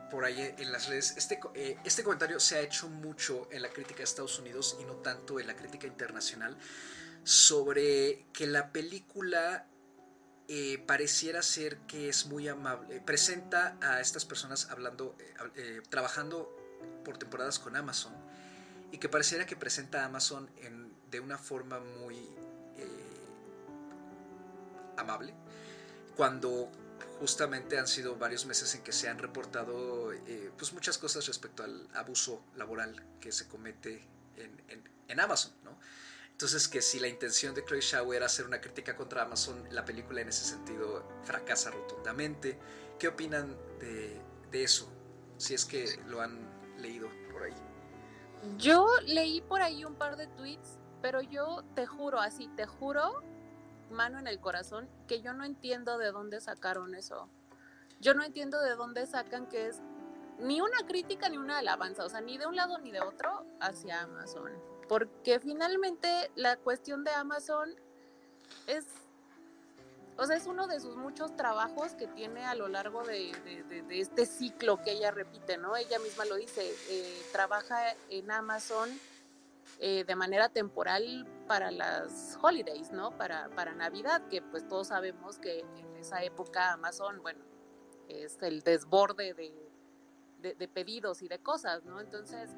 [0.09, 1.15] por ahí en las redes.
[1.17, 4.85] Este, eh, este comentario se ha hecho mucho en la crítica de Estados Unidos y
[4.85, 6.57] no tanto en la crítica internacional
[7.23, 9.67] sobre que la película
[10.85, 13.01] pareciera ser que es muy amable.
[13.01, 15.17] Presenta a estas personas hablando,
[15.89, 16.55] trabajando
[17.03, 18.13] por temporadas con Amazon
[18.91, 22.17] y que pareciera que presenta a Amazon en, de una forma muy
[22.77, 23.25] eh,
[24.97, 25.33] amable,
[26.15, 26.71] cuando
[27.19, 31.63] justamente han sido varios meses en que se han reportado eh, pues muchas cosas respecto
[31.63, 35.79] al abuso laboral que se comete en, en, Amazon, ¿no?
[36.29, 39.85] Entonces que si la intención de Chloe Shaw era hacer una crítica contra Amazon, la
[39.85, 42.59] película en ese sentido fracasa rotundamente.
[42.99, 44.91] ¿Qué opinan de, de eso?
[45.37, 46.37] Si es que lo han
[46.77, 47.53] leído por ahí.
[48.57, 53.23] Yo leí por ahí un par de tweets, pero yo te juro, así, te juro,
[53.95, 57.29] mano en el corazón, que yo no entiendo de dónde sacaron eso.
[57.99, 59.81] Yo no entiendo de dónde sacan que es
[60.39, 63.45] ni una crítica ni una alabanza, o sea, ni de un lado ni de otro
[63.59, 64.51] hacia Amazon.
[64.87, 67.73] Porque finalmente la cuestión de Amazon
[68.67, 68.85] es
[70.17, 73.31] o sea, es uno de sus muchos trabajos que tiene a lo largo de,
[73.89, 75.75] este ciclo que ella repite, ¿no?
[75.75, 78.89] Ella misma lo dice, eh, trabaja en Amazon
[79.79, 83.11] eh, de manera temporal para las holidays, ¿no?
[83.17, 87.43] Para, para Navidad, que pues todos sabemos que en esa época Amazon, bueno,
[88.07, 91.99] es el desborde de, de, pedidos y de cosas, ¿no?
[91.99, 92.51] Entonces,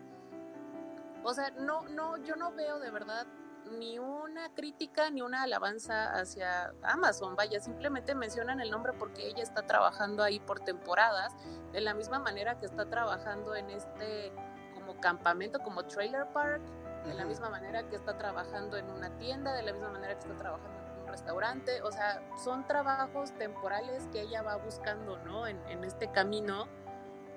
[1.24, 3.26] o sea, no, no, yo no veo de verdad
[3.72, 9.44] ni una crítica ni una alabanza hacia Amazon, vaya, simplemente mencionan el nombre porque ella
[9.44, 11.34] está trabajando ahí por temporadas,
[11.72, 14.32] de la misma manera que está trabajando en este
[14.74, 16.62] como campamento, como trailer park,
[17.08, 20.20] de la misma manera que está trabajando en una tienda, de la misma manera que
[20.20, 25.48] está trabajando en un restaurante, o sea, son trabajos temporales que ella va buscando, ¿no?
[25.48, 26.68] En, en este camino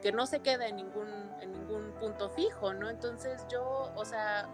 [0.01, 1.09] que no se queda en ningún,
[1.41, 2.89] en ningún punto fijo, ¿no?
[2.89, 4.49] Entonces yo, o sea,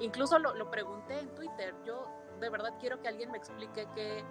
[0.00, 2.06] incluso lo, lo, pregunté en Twitter, yo
[2.40, 4.24] de verdad quiero que alguien me explique que,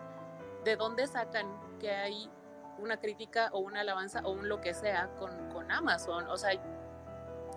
[0.64, 1.48] de dónde sacan
[1.80, 2.30] que hay
[2.78, 6.52] una crítica o una alabanza o un lo que sea con, con Amazon, o sea,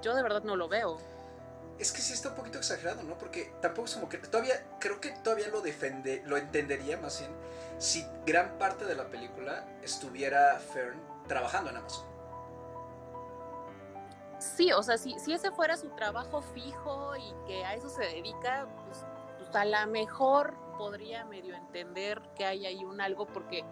[0.02, 0.98] yo de verdad no lo veo.
[1.78, 3.18] Es que sí está un poquito exagerado, ¿no?
[3.18, 7.32] Porque tampoco es como que todavía, creo que todavía lo defende, lo entendería más bien
[7.78, 12.06] si gran parte de la película estuviera Fern trabajando en Amazon.
[14.38, 18.02] Sí, o sea, si, si ese fuera su trabajo fijo y que a eso se
[18.02, 19.04] dedica, pues,
[19.38, 23.64] pues a lo mejor podría medio entender que hay ahí un algo porque,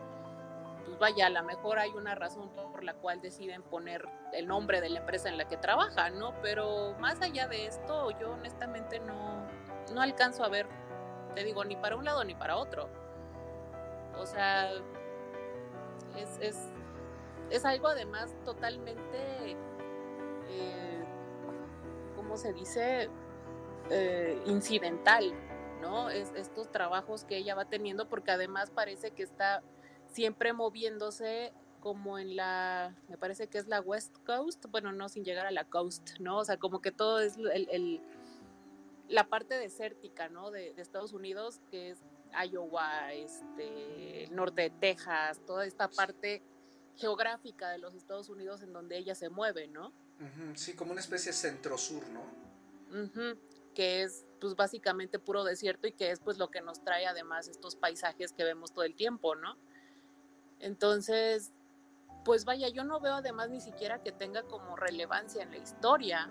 [0.85, 4.81] pues vaya, a lo mejor hay una razón por la cual deciden poner el nombre
[4.81, 6.35] de la empresa en la que trabaja, ¿no?
[6.43, 9.47] Pero más allá de esto, yo honestamente no,
[9.95, 10.67] no alcanzo a ver,
[11.35, 12.89] te digo, ni para un lado ni para otro.
[14.19, 14.73] O sea,
[16.17, 16.69] es, es,
[17.51, 19.57] es algo además totalmente
[20.49, 21.05] eh,
[22.17, 23.11] ¿cómo se dice?
[23.91, 25.33] Eh, incidental,
[25.81, 26.09] ¿no?
[26.11, 29.63] Es, estos trabajos que ella va teniendo, porque además parece que está
[30.13, 35.25] siempre moviéndose como en la, me parece que es la West Coast, bueno, no sin
[35.25, 36.39] llegar a la coast, ¿no?
[36.39, 38.01] O sea, como que todo es el,
[39.09, 40.53] la parte desértica, ¿no?
[40.53, 41.99] De, de, Estados Unidos, que es
[42.49, 46.41] Iowa, este, el norte de Texas, toda esta parte
[46.97, 49.93] geográfica de los Estados Unidos en donde ella se mueve, ¿no?
[50.55, 52.23] Sí, como una especie centro-sur, ¿no?
[53.75, 57.49] Que es pues básicamente puro desierto y que es pues lo que nos trae además
[57.49, 59.57] estos paisajes que vemos todo el tiempo, ¿no?
[60.63, 61.53] Entonces,
[62.25, 66.31] pues vaya, yo no veo además ni siquiera que tenga como relevancia en la historia.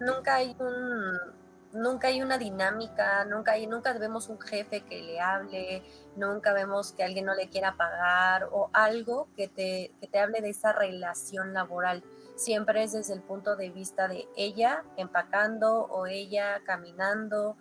[0.00, 5.20] Nunca hay un nunca hay una dinámica, nunca hay, nunca vemos un jefe que le
[5.20, 5.82] hable,
[6.16, 10.40] nunca vemos que alguien no le quiera pagar o algo que te, que te hable
[10.40, 12.02] de esa relación laboral.
[12.36, 17.56] Siempre es desde el punto de vista de ella empacando o ella caminando,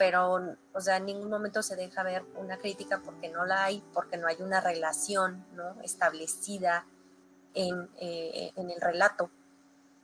[0.00, 3.84] pero, o sea, en ningún momento se deja ver una crítica porque no la hay,
[3.92, 5.78] porque no hay una relación ¿no?
[5.82, 6.86] establecida
[7.52, 9.30] en, eh, en el relato.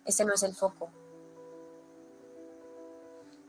[0.04, 0.90] Ese no es el foco.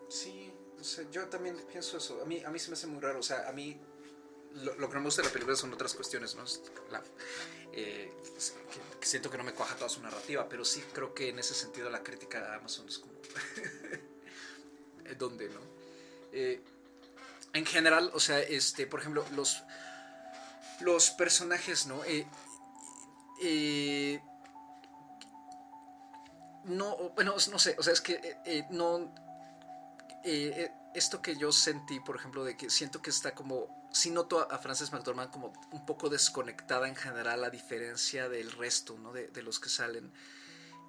[0.07, 2.21] Sí, o sea, yo también pienso eso.
[2.21, 3.19] A mí, a mí se me hace muy raro.
[3.19, 3.77] O sea, a mí
[4.53, 6.45] lo, que me gusta de la película son otras cuestiones, ¿no?
[7.73, 8.13] Eh,
[9.01, 11.89] siento que no me cuaja toda su narrativa, pero sí creo que en ese sentido
[11.89, 13.15] la crítica a Amazon es como...
[15.17, 15.76] ¿Dónde, no?
[16.39, 16.63] Eh,
[17.53, 19.63] en general, o sea, este, por ejemplo, los,
[20.81, 22.03] los personajes, ¿no?
[22.05, 22.27] Eh,
[23.41, 24.21] eh,
[26.65, 29.11] no, bueno, no sé, o sea, es que eh, no
[30.93, 34.55] esto que yo sentí, por ejemplo, de que siento que está como, sí noto a,
[34.55, 39.13] a Frances McDormand como un poco desconectada en general a diferencia del resto, ¿no?
[39.13, 40.11] De, de los que salen.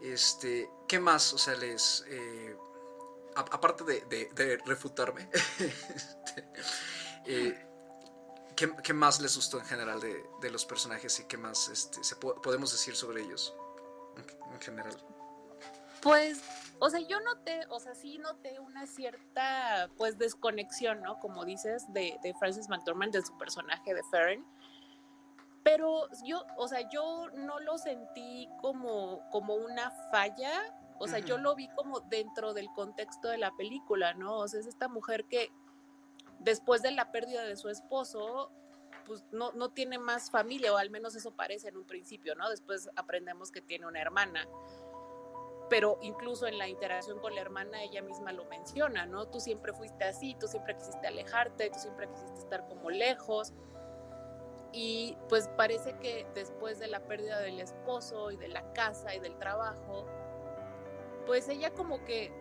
[0.02, 1.32] Este, ¿qué más?
[1.32, 2.04] O sea, les...
[3.38, 6.50] Aparte de, refutarme, este,
[7.26, 7.66] eh,
[8.56, 12.72] ¿qué, ¿qué, más les gustó en general de, los personajes y qué más este, podemos
[12.72, 13.54] decir sobre ellos
[14.16, 14.96] en, en general?
[16.02, 16.42] Pues
[16.80, 21.18] o sea, yo noté, o sea, sí noté una cierta, pues, desconexión, ¿no?
[21.18, 24.46] Como dices, de, de Frances McDormand, de su personaje de Fern.
[25.64, 30.52] Pero yo, o sea, yo no lo sentí como, como una falla,
[30.98, 34.38] o sea, yo lo vi como dentro del contexto de la película, ¿no?
[34.38, 35.50] O sea, es esta mujer que
[36.40, 38.50] después de la pérdida de su esposo,
[39.06, 42.48] pues no, no tiene más familia, o al menos eso parece en un principio, ¿no?
[42.50, 44.46] Después aprendemos que tiene una hermana
[45.68, 49.26] pero incluso en la interacción con la hermana ella misma lo menciona, ¿no?
[49.26, 53.52] Tú siempre fuiste así, tú siempre quisiste alejarte, tú siempre quisiste estar como lejos.
[54.72, 59.20] Y pues parece que después de la pérdida del esposo y de la casa y
[59.20, 60.06] del trabajo,
[61.28, 62.32] pues ella como que,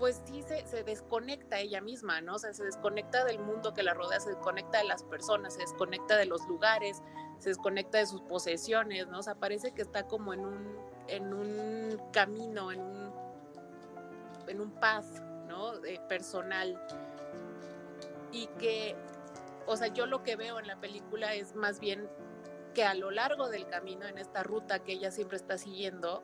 [0.00, 2.36] pues sí se, se desconecta ella misma, ¿no?
[2.36, 5.60] O sea, se desconecta del mundo que la rodea, se desconecta de las personas, se
[5.60, 7.02] desconecta de los lugares,
[7.38, 9.18] se desconecta de sus posesiones, ¿no?
[9.18, 13.12] O sea, parece que está como en un en un camino, en un,
[14.46, 15.06] en un path,
[15.46, 15.74] ¿no?
[15.84, 16.80] Eh, personal.
[18.30, 18.94] Y que,
[19.66, 22.08] o sea, yo lo que veo en la película es más bien
[22.74, 26.22] que a lo largo del camino, en esta ruta que ella siempre está siguiendo,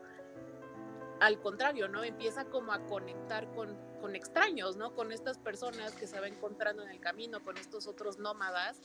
[1.19, 2.03] al contrario, ¿no?
[2.03, 4.93] Empieza como a conectar con, con extraños, ¿no?
[4.93, 8.79] Con estas personas que se va encontrando en el camino, con estos otros nómadas,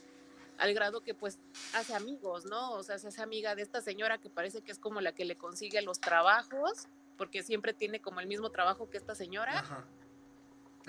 [0.58, 1.38] al grado que pues
[1.74, 2.72] hace amigos, ¿no?
[2.72, 5.24] O sea, se hace amiga de esta señora que parece que es como la que
[5.24, 9.86] le consigue los trabajos, porque siempre tiene como el mismo trabajo que esta señora.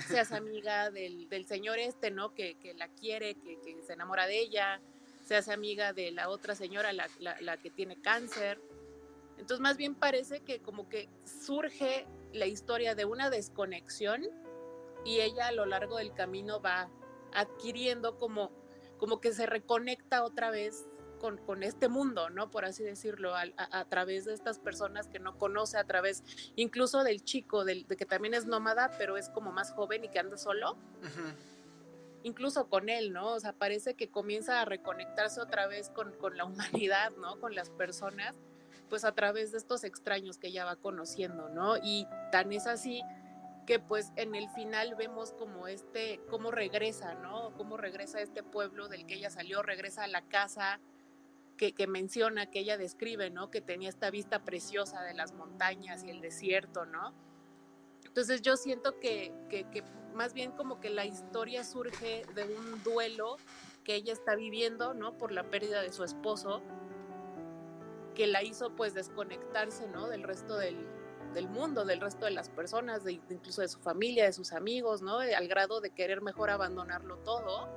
[0.07, 2.33] Se hace amiga del, del, señor este, ¿no?
[2.33, 4.79] Que, que la quiere, que, que, se enamora de ella.
[5.25, 8.59] Se hace amiga de la otra señora, la, la, la que tiene cáncer
[9.41, 14.27] entonces más bien parece que como que surge la historia de una desconexión
[15.03, 16.91] y ella a lo largo del camino va
[17.33, 18.51] adquiriendo como,
[18.99, 20.85] como que se reconecta otra vez
[21.19, 22.51] con, con este mundo, ¿no?
[22.51, 26.23] Por así decirlo, a, a, través de estas personas que no conoce, a través
[26.55, 30.09] incluso del chico, del, de que también es nómada, pero es como más joven y
[30.09, 30.77] que anda solo.
[32.21, 33.33] Incluso con él, ¿no?
[33.33, 37.39] O sea, parece que comienza a reconectarse otra vez con, con la humanidad, ¿no?
[37.39, 38.35] Con las personas
[38.91, 41.77] pues a través de estos extraños que ella va conociendo, ¿no?
[41.81, 43.01] Y tan es así
[43.65, 47.53] que pues en el final vemos como este, cómo regresa, ¿no?
[47.55, 50.81] Cómo regresa a este pueblo del que ella salió, regresa a la casa
[51.55, 53.49] que, menciona, que ella describe, ¿no?
[53.49, 57.13] Que tenía esta vista preciosa de las montañas y el desierto, ¿no?
[58.03, 62.83] Entonces yo siento que, que, que más bien como que la historia surge de un
[62.83, 63.37] duelo
[63.85, 65.17] que ella está viviendo, ¿no?
[65.17, 66.61] Por la pérdida de su esposo
[68.13, 70.07] que la hizo pues desconectarse, ¿no?
[70.07, 70.87] Del resto del,
[71.33, 75.01] del mundo, del resto de las personas, de, incluso de su familia, de sus amigos,
[75.01, 75.19] ¿no?
[75.19, 77.69] Al grado de querer mejor abandonarlo todo,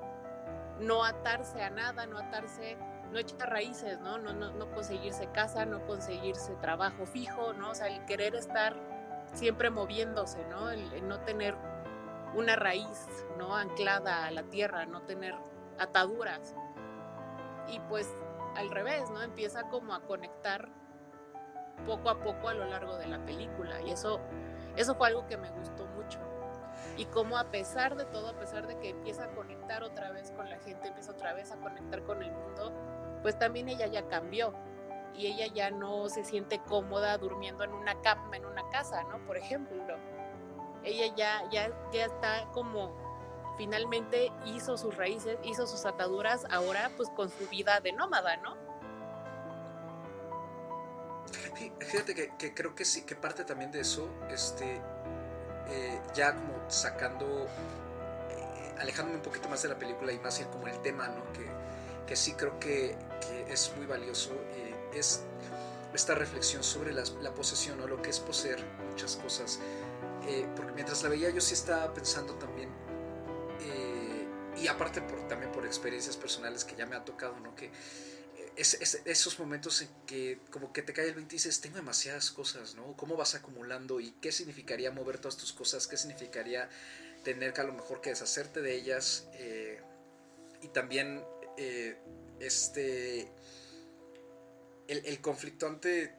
[0.81, 2.77] no atarse a nada, no atarse,
[3.13, 4.19] no echar raíces, ¿no?
[4.19, 7.71] No, no, no conseguirse casa, no conseguirse trabajo fijo, ¿no?
[7.71, 8.77] O sea, el querer estar
[9.33, 10.71] siempre moviéndose, ¿no?
[10.71, 11.55] El, el no tener
[12.35, 13.07] una raíz,
[13.39, 13.55] ¿no?
[13.57, 15.35] Anclada a la tierra, no tener
[15.79, 16.55] ataduras.
[17.69, 18.09] Y pues
[18.57, 19.23] al revés, ¿no?
[19.23, 20.69] Empieza como a conectar
[21.87, 24.21] poco a poco a lo largo de la película y eso,
[24.77, 26.19] eso fue algo que me gustó mucho.
[26.97, 30.31] Y como a pesar de todo, a pesar de que empieza a conectar otra vez
[30.33, 32.73] con la gente, empieza otra vez a conectar con el mundo,
[33.23, 34.55] pues también ella ya cambió
[35.15, 39.25] y ella ya no se siente cómoda durmiendo en una cama, en una casa, ¿no?
[39.27, 39.97] Por ejemplo.
[40.83, 42.95] Ella ya, ya, ya está como
[43.57, 48.57] finalmente hizo sus raíces, hizo sus ataduras, ahora pues con su vida de nómada, ¿no?
[51.81, 54.81] Fíjate que, que creo que sí, que parte también de eso, este,
[55.69, 57.47] eh, ya como sacando,
[58.31, 61.33] eh, alejándome un poquito más de la película y más como el tema, ¿no?
[61.33, 61.49] Que,
[62.07, 65.25] que sí creo que, que es muy valioso, eh, es
[65.95, 69.61] esta reflexión sobre la, la posesión o lo que es poseer muchas cosas.
[70.27, 72.71] Eh, porque mientras la veía yo sí estaba pensando también
[74.57, 77.55] y aparte también por experiencias personales que ya me ha tocado, ¿no?
[77.55, 81.39] Que eh, es, es, esos momentos en que como que te cae el 20 y
[81.39, 82.97] dices, tengo demasiadas cosas, ¿no?
[82.97, 84.01] ¿Cómo vas acumulando?
[84.01, 85.87] ¿Y qué significaría mover todas tus cosas?
[85.87, 86.69] ¿Qué significaría
[87.25, 89.27] tener que a lo mejor que deshacerte de ellas?
[89.35, 89.81] Eh,
[90.63, 91.25] y también
[91.57, 91.99] eh,
[92.41, 93.33] este...
[94.87, 96.15] El, el, conflicto ante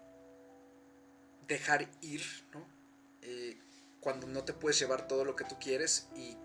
[1.48, 2.68] dejar ir, ¿no?
[4.00, 6.36] Cuando no te puedes llevar todo lo que tú quieres y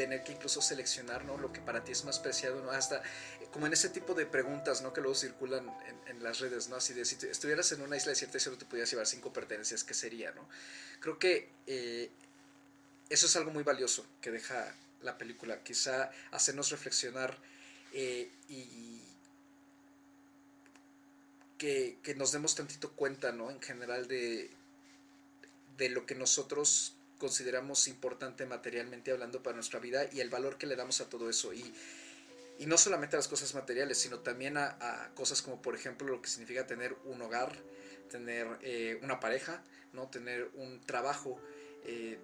[0.00, 1.36] tener que incluso seleccionar ¿no?
[1.36, 2.70] lo que para ti es más preciado, ¿no?
[2.70, 3.02] hasta
[3.52, 4.94] como en ese tipo de preguntas ¿no?
[4.94, 6.76] que luego circulan en, en las redes, ¿no?
[6.76, 9.84] así de si estuvieras en una isla desierta y solo te pudieras llevar cinco pertenencias,
[9.84, 10.32] ¿qué sería?
[10.32, 10.48] ¿no?
[11.00, 12.08] Creo que eh,
[13.10, 17.36] eso es algo muy valioso que deja la película, quizá hacernos reflexionar
[17.92, 19.02] eh, y
[21.58, 23.50] que, que, nos demos tantito cuenta, ¿no?
[23.50, 24.50] En general de,
[25.76, 30.66] de lo que nosotros consideramos importante materialmente hablando para nuestra vida y el valor que
[30.66, 31.52] le damos a todo eso.
[31.52, 31.72] Y,
[32.58, 36.08] y no solamente a las cosas materiales, sino también a, a, cosas como por ejemplo
[36.08, 37.56] lo que significa tener un hogar,
[38.10, 40.08] tener eh, una pareja, ¿no?
[40.08, 41.40] tener un trabajo,
[41.84, 42.18] eh,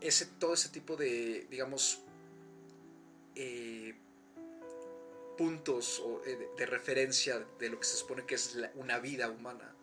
[0.00, 2.00] ese, todo ese tipo de, digamos,
[3.34, 3.94] eh,
[5.36, 9.74] puntos o, de, referencia de lo que se supone que es una vida humana.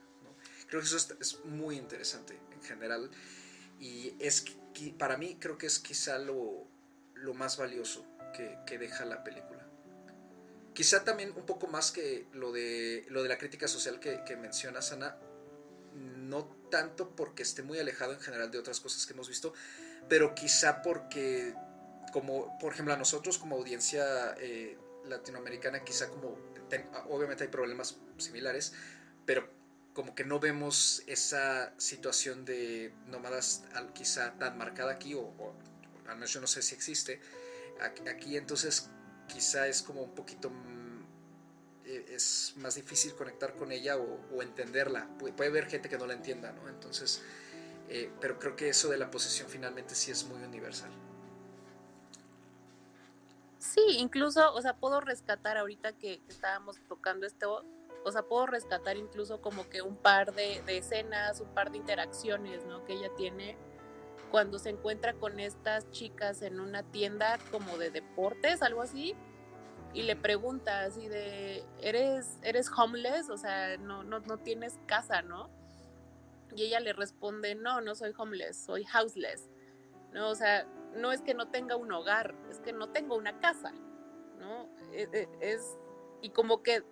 [0.68, 3.12] Creo que eso es, es muy interesante en general.
[3.82, 4.46] Y es
[5.00, 6.68] para mí creo que es quizá lo,
[7.16, 9.68] lo más valioso que, que, deja la película.
[10.74, 14.38] Quizá también un poco más que lo de, lo de la crítica social que, que
[14.38, 15.18] menciona Sana,
[15.96, 19.52] no tanto porque esté muy alejado en general de otras cosas que hemos visto,
[20.08, 21.56] pero quizá porque,
[22.14, 26.38] como por ejemplo a nosotros como audiencia eh, latinoamericana, quizá como,
[26.70, 28.74] ten, obviamente hay problemas similares,
[29.26, 29.50] pero
[29.94, 33.64] como que no vemos esa situación de nómadas
[33.94, 35.34] quizá tan marcada aquí, o,
[36.08, 37.22] al menos yo no sé si existe.
[37.80, 38.90] Aquí entonces
[39.28, 40.92] quizá es como un poquito mm,
[41.86, 45.08] eh, es más difícil conectar con ella o, entenderla.
[45.18, 46.70] puede haber gente que no la entienda, ¿no?
[46.70, 47.22] Entonces,
[47.90, 50.92] eh, pero creo que eso de la posesión finalmente sí es muy universal.
[53.60, 57.64] Sí, incluso, o sea, puedo rescatar ahorita que, estábamos tocando esto,
[58.04, 61.78] o sea, puedo rescatar incluso como que un par de, de, escenas, un par de
[61.78, 62.84] interacciones, ¿no?
[62.86, 63.58] Que ella tiene
[64.32, 69.16] cuando se encuentra con estas chicas en una tienda como de deportes, algo así,
[69.94, 73.30] y le pregunta así de, ¿eres, eres homeless?
[73.30, 75.50] O sea, no, no, no tienes casa, ¿no?
[76.56, 79.50] Y ella le responde, no, no soy homeless, soy houseless,
[80.14, 80.30] ¿no?
[80.30, 83.74] O sea, no es que no tenga un hogar, es que no tengo una casa,
[84.40, 84.70] ¿no?
[84.94, 85.78] E, e, es,
[86.22, 86.84] y como que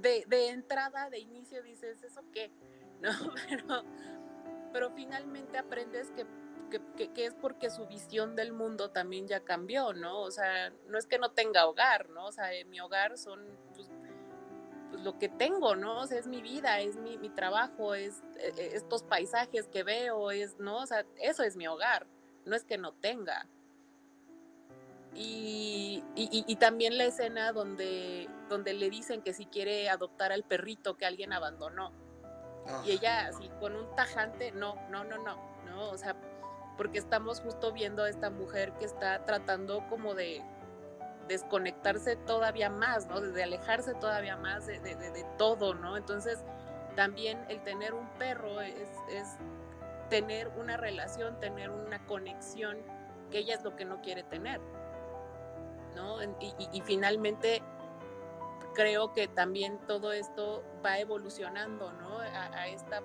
[0.00, 2.50] de, de entrada, de inicio dices, ¿eso qué?
[3.00, 3.10] ¿No?
[3.48, 3.84] Pero,
[4.72, 6.26] pero finalmente aprendes que
[6.68, 10.20] que, es porque su visión del mundo también ya cambió, ¿no?
[10.20, 12.26] O sea, no es que no tenga hogar, ¿no?
[12.26, 13.40] O sea, mi hogar son
[13.74, 13.88] pues,
[14.90, 16.00] pues, lo que tengo, ¿no?
[16.00, 20.30] O sea, es mi vida, es mi, trabajo, es, e, e, estos paisajes que veo,
[20.30, 20.78] es, ¿no?
[20.78, 22.06] O sea, eso es mi hogar,
[22.44, 23.48] no es que no tenga.
[25.18, 30.98] Y, y, también la escena donde, donde le dicen que si quiere adoptar al perrito
[30.98, 31.92] que alguien abandonó.
[32.84, 36.16] Y ella así con un tajante, no, no, no, no, no, o sea,
[36.76, 40.42] porque estamos justo viendo a esta mujer que está tratando como de
[41.28, 43.20] desconectarse todavía más, ¿no?
[43.20, 45.96] De alejarse todavía más de, todo, ¿no?
[45.96, 46.44] Entonces,
[46.94, 48.88] también el tener un perro es,
[50.08, 52.78] tener una relación, tener una conexión,
[53.30, 54.60] que ella es lo que no quiere tener,
[56.40, 57.62] Y, finalmente
[58.74, 62.18] creo que también todo esto va evolucionando, ¿no?
[62.18, 63.02] a esta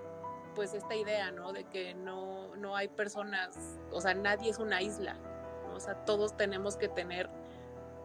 [0.54, 1.54] pues esta idea, ¿no?
[1.54, 3.58] De que no, no hay personas,
[3.92, 5.14] o sea, nadie es una isla,
[5.64, 5.76] ¿no?
[5.76, 7.30] O sea, todos tenemos que tener,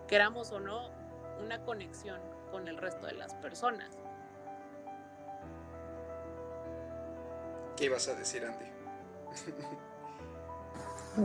[0.06, 0.90] queramos o no,
[1.42, 2.20] una conexión
[2.50, 3.96] con el resto de las personas.
[7.76, 8.66] ¿Qué ibas a decir, Andy?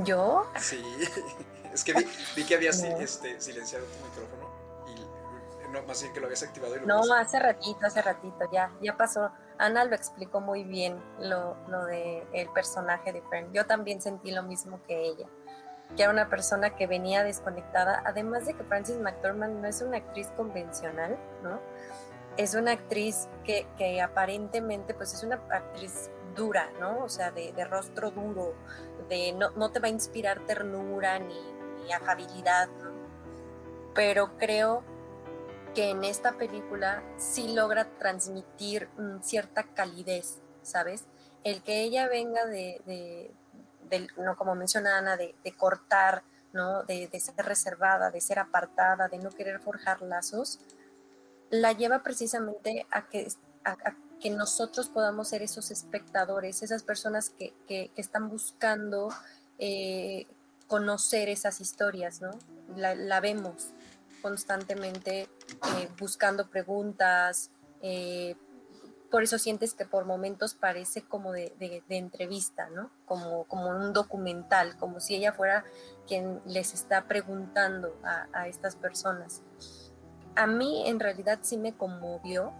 [0.04, 0.46] ¿Yo?
[0.58, 0.84] Sí,
[1.74, 4.50] es que vi, que habías este, silenciado tu micrófono
[4.88, 6.78] y no, más bien que lo habías activado.
[6.78, 9.32] Y no, hace ratito, hace ratito, ya, ya pasó.
[9.58, 13.54] Ana lo explicó muy bien, lo, lo de el personaje de Fern.
[13.54, 15.28] Yo también sentí lo mismo que ella,
[15.96, 19.98] que era una persona que venía desconectada, además de que Frances McDormand no es una
[19.98, 21.60] actriz convencional, ¿no?
[22.38, 27.04] Es una actriz que, que aparentemente, pues es una actriz dura, ¿no?
[27.04, 28.54] O sea, de, de rostro duro,
[29.10, 31.40] de no, no, te va a inspirar ternura ni,
[31.94, 32.70] afabilidad.
[33.94, 34.84] Pero creo
[35.76, 41.06] que en esta película sí logra transmitir mm, cierta calidez, ¿sabes?
[41.44, 43.32] El que ella venga de,
[44.18, 46.24] no como menciona Ana, de, cortar,
[46.54, 46.84] ¿no?
[46.84, 50.60] De, ser reservada, de ser apartada, de no querer forjar lazos,
[51.50, 53.28] la lleva precisamente a que,
[54.22, 59.10] que nosotros podamos ser esos espectadores, esas personas que, están buscando
[59.58, 60.28] eh,
[60.68, 62.32] conocer esas historias, ¿no?
[62.76, 63.74] la vemos,
[64.22, 67.50] constantemente eh, buscando preguntas,
[67.82, 68.36] eh,
[69.10, 72.90] por eso sientes que por momentos parece como de, entrevista, ¿no?
[73.06, 75.66] Como, como un documental, como si ella fuera
[76.08, 79.42] quien les está preguntando a, estas personas.
[80.36, 82.54] A mí en realidad sí me conmovió,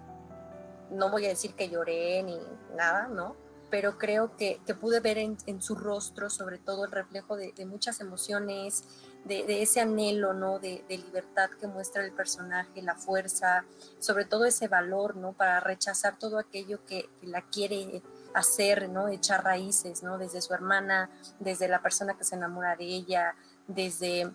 [0.92, 2.38] no voy a decir que lloré ni
[2.76, 3.36] nada, ¿no?
[3.70, 8.02] Pero creo que, pude ver en, su rostro sobre todo el reflejo de, de muchas
[8.02, 8.84] emociones,
[9.26, 10.60] de, ese anhelo, ¿no?
[10.60, 13.66] De, libertad que muestra el personaje, la fuerza,
[14.00, 15.34] sobre todo ese valor, ¿no?
[15.34, 18.02] Para rechazar todo aquello que, la quiere
[18.34, 19.08] hacer, ¿no?
[19.08, 20.18] Echar raíces, ¿no?
[20.18, 23.36] Desde su hermana, desde la persona que se enamora de ella,
[23.68, 24.32] desde,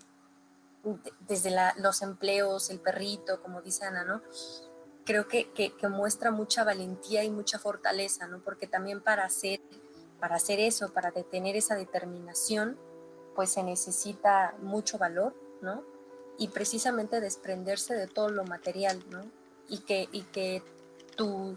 [1.28, 4.22] desde los empleos, el perrito, como dice Ana, ¿no?
[5.06, 8.40] Creo que, que, muestra mucha valentía y mucha fortaleza, ¿no?
[8.40, 9.60] Porque también para hacer,
[10.20, 12.76] para hacer eso, para detener esa determinación,
[13.34, 15.82] pues se necesita mucho valor, ¿no?
[16.38, 19.24] Y precisamente desprenderse de todo lo material, ¿no?
[19.68, 20.62] Y que, y que
[21.16, 21.56] tu,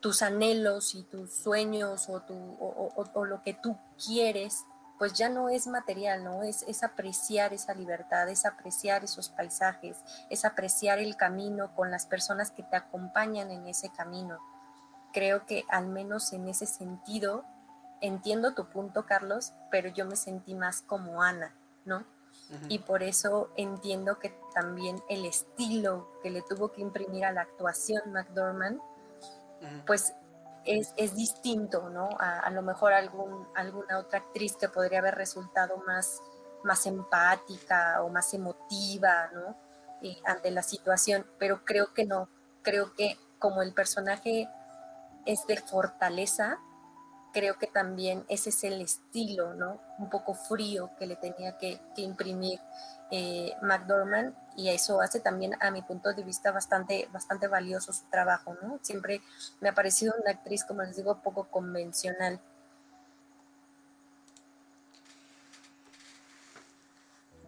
[0.00, 4.64] tus anhelos y tus sueños o, tu, o, lo que tú quieres,
[4.98, 6.42] pues ya no es material, ¿no?
[6.42, 9.98] Es, es apreciar esa libertad, es apreciar esos paisajes,
[10.30, 14.38] es apreciar el camino con las personas que te acompañan en ese camino.
[15.12, 17.44] Creo que al menos en ese sentido,
[18.00, 22.04] entiendo tu punto, Carlos, pero yo me sentí más como Ana, ¿no?
[22.68, 27.40] Y por eso entiendo que también el estilo que le tuvo que imprimir a la
[27.40, 28.80] actuación McDormand,
[29.84, 30.14] pues
[30.66, 32.08] es, distinto, ¿no?
[32.18, 36.20] A, lo mejor algún, alguna otra actriz que podría haber resultado más,
[36.64, 39.56] más empática o más emotiva, ¿no?
[40.02, 42.28] eh, ante la situación, pero creo que no,
[42.62, 44.48] creo que como el personaje
[45.24, 46.58] es de fortaleza,
[47.36, 49.78] creo que también ese es el estilo, ¿no?
[49.98, 52.58] Un poco frío que le tenía que, imprimir
[53.10, 58.06] eh, McDormand y eso hace también a mi punto de vista bastante, bastante valioso su
[58.06, 58.80] trabajo, ¿no?
[58.80, 59.20] Siempre
[59.60, 62.40] me ha parecido una actriz, como les digo, poco convencional.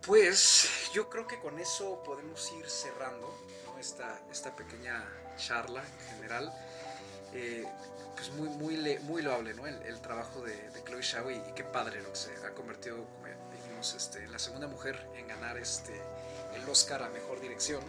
[0.07, 3.35] Pues yo creo que con eso podemos ir cerrando
[3.81, 5.03] esta, esta pequeña
[5.39, 6.53] charla en general.
[7.33, 7.67] Eh,
[8.19, 9.67] pues muy, muy, muy loable ¿no?
[9.67, 13.95] el, trabajo de, Chloe Shao y, qué padre lo que se ha convertido, como dijimos,
[13.95, 16.03] este, la segunda mujer en ganar este,
[16.55, 17.81] el Oscar a Mejor Dirección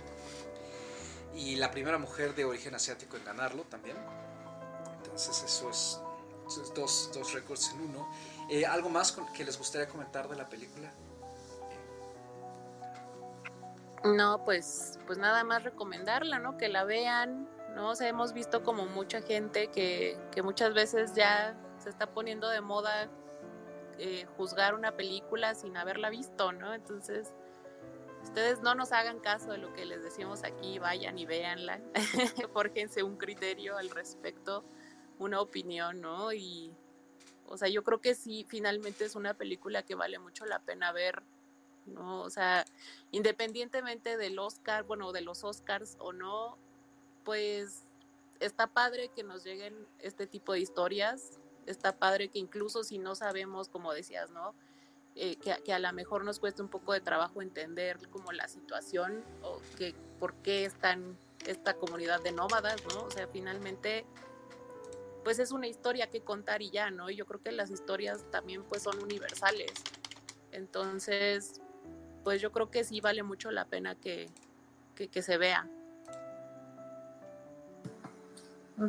[1.33, 3.97] y la primera mujer de origen asiático en ganarlo también.
[4.97, 5.99] Entonces eso es,
[6.75, 8.09] dos, dos récords en uno.
[8.49, 10.91] Eh, ¿Algo más que les gustaría comentar de la película?
[14.03, 16.57] No, pues, pues nada más recomendarla, ¿no?
[16.57, 17.89] Que la vean, ¿no?
[17.89, 22.49] O sea, hemos visto como mucha gente que, que muchas veces ya se está poniendo
[22.49, 23.09] de moda
[23.97, 26.73] eh, juzgar una película sin haberla visto, ¿no?
[26.73, 27.33] Entonces,
[28.23, 31.81] ustedes no nos hagan caso de lo que les decimos aquí, vayan y véanla,
[32.53, 34.63] fórjense un criterio al respecto,
[35.17, 36.31] una opinión, ¿no?
[36.31, 36.71] Y,
[37.45, 40.93] o sea, yo creo que sí, finalmente es una película que vale mucho la pena
[40.93, 41.21] ver,
[41.85, 42.21] ¿no?
[42.21, 42.63] O sea,
[43.11, 46.57] independientemente del Oscar, bueno, de los Oscars o no,
[47.23, 47.85] pues
[48.39, 53.15] está padre que nos lleguen este tipo de historias, está padre que incluso si no
[53.15, 54.55] sabemos, como decías, ¿no?
[55.15, 59.23] Eh, que, a lo mejor nos cueste un poco de trabajo entender como la situación
[59.41, 63.03] o que por qué están esta comunidad de nómadas, ¿no?
[63.03, 64.05] O sea, finalmente,
[65.23, 67.09] pues es una historia que contar y ya, ¿no?
[67.09, 69.73] Y yo creo que las historias también pues son universales.
[70.51, 71.59] Entonces,
[72.23, 74.29] pues yo creo que sí vale mucho la pena que,
[74.95, 75.69] que se vea.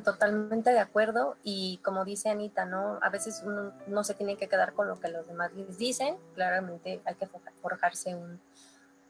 [0.05, 3.01] Totalmente de acuerdo y como dice Anita, ¿no?
[3.03, 6.17] A veces uno no se tiene que quedar con lo que los demás les dicen,
[6.35, 7.29] claramente hay que
[7.61, 8.41] forjarse un,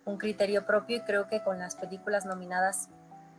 [0.07, 2.89] un criterio propio y creo que con las películas nominadas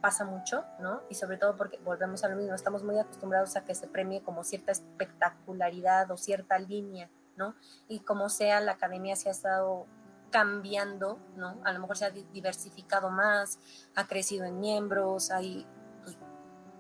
[0.02, 1.02] pasa mucho, ¿no?
[1.10, 4.22] Y sobre todo porque volvemos a lo mismo, estamos muy acostumbrados a que se premie
[4.22, 7.56] como cierta espectacularidad o cierta línea, ¿no?
[7.88, 9.86] Y como sea, la academia se ha estado
[10.32, 11.60] cambiando, ¿no?
[11.64, 13.60] A lo mejor se ha diversificado más,
[13.96, 15.66] ha crecido en miembros, hay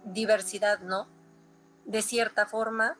[0.06, 1.08] diversidad, ¿no?
[1.86, 2.98] De cierta forma,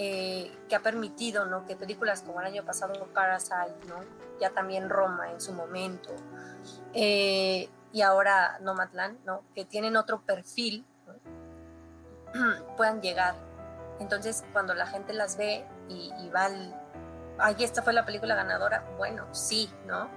[0.00, 1.66] eh, que ha permitido, ¿no?
[1.66, 3.96] Que películas como el año pasado Parasite, ¿no?
[4.40, 6.14] Ya también Roma en su momento,
[6.94, 9.42] eh, y ahora Nomadland, ¿no?
[9.54, 10.86] Que tienen otro perfil,
[12.76, 13.34] puedan llegar.
[13.98, 16.80] Entonces, cuando la gente las ve y, va al,
[17.38, 20.08] ay, esta fue la película ganadora, bueno, sí, ¿no?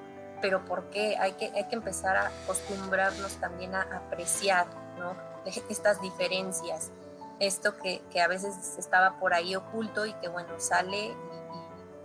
[0.42, 1.18] Pero ¿por qué?
[1.18, 4.68] Hay que, hay que empezar a acostumbrarnos también a apreciar,
[5.02, 5.32] ¿no?
[5.46, 6.92] estas diferencias,
[7.40, 11.16] esto que, a veces estaba por ahí oculto y que bueno, sale y,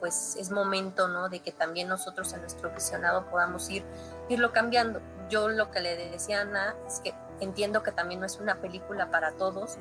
[0.01, 1.29] pues es momento, ¿no?
[1.29, 3.85] De que también nosotros en nuestro visionado podamos ir,
[4.29, 5.01] irlo cambiando.
[5.29, 8.61] Yo lo que le decía a Ana es que entiendo que también no es una
[8.61, 9.79] película para todos,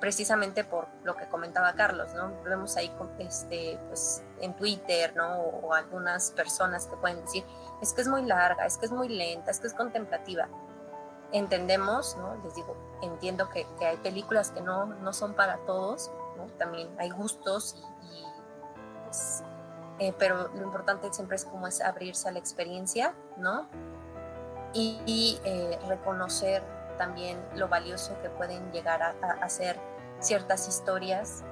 [0.00, 2.42] precisamente por lo que comentaba Carlos, ¿no?
[2.44, 5.40] Vemos ahí este, pues, en Twitter, ¿no?
[5.40, 7.44] O, o, algunas personas que pueden decir,
[7.80, 10.48] es que es muy larga, es que es muy lenta, es que es contemplativa
[11.32, 12.36] entendemos, ¿no?
[12.44, 16.10] Les digo, entiendo que, hay películas que no, no, son para todos,
[16.58, 19.42] También hay gustos y, pues,
[19.98, 23.66] eh, pero lo importante siempre es como es abrirse a la experiencia, ¿no?
[24.72, 26.62] Y, eh, reconocer
[26.98, 29.78] también lo valioso que pueden llegar a, hacer
[30.20, 31.42] ciertas historias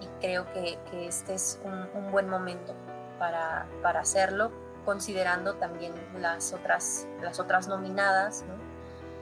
[0.00, 2.74] y creo que, este es un, buen momento
[3.18, 4.50] para, para hacerlo
[4.88, 8.42] considerando también las otras, las otras nominadas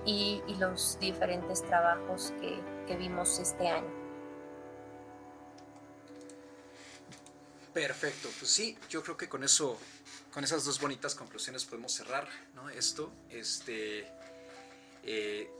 [0.05, 3.91] y, los diferentes trabajos que, vimos este año.
[7.75, 9.77] Perfecto, pues sí, yo creo que con eso,
[10.33, 12.71] con esas dos bonitas conclusiones podemos cerrar, ¿no?
[12.71, 14.07] Esto, este,
[15.03, 15.51] eh,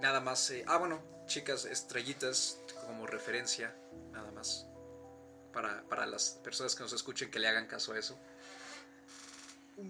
[0.00, 3.72] nada más, eh, ah, bueno, chicas, estrellitas como referencia,
[4.10, 4.66] nada más,
[5.52, 8.18] para, para las personas que nos escuchen que le hagan caso a eso.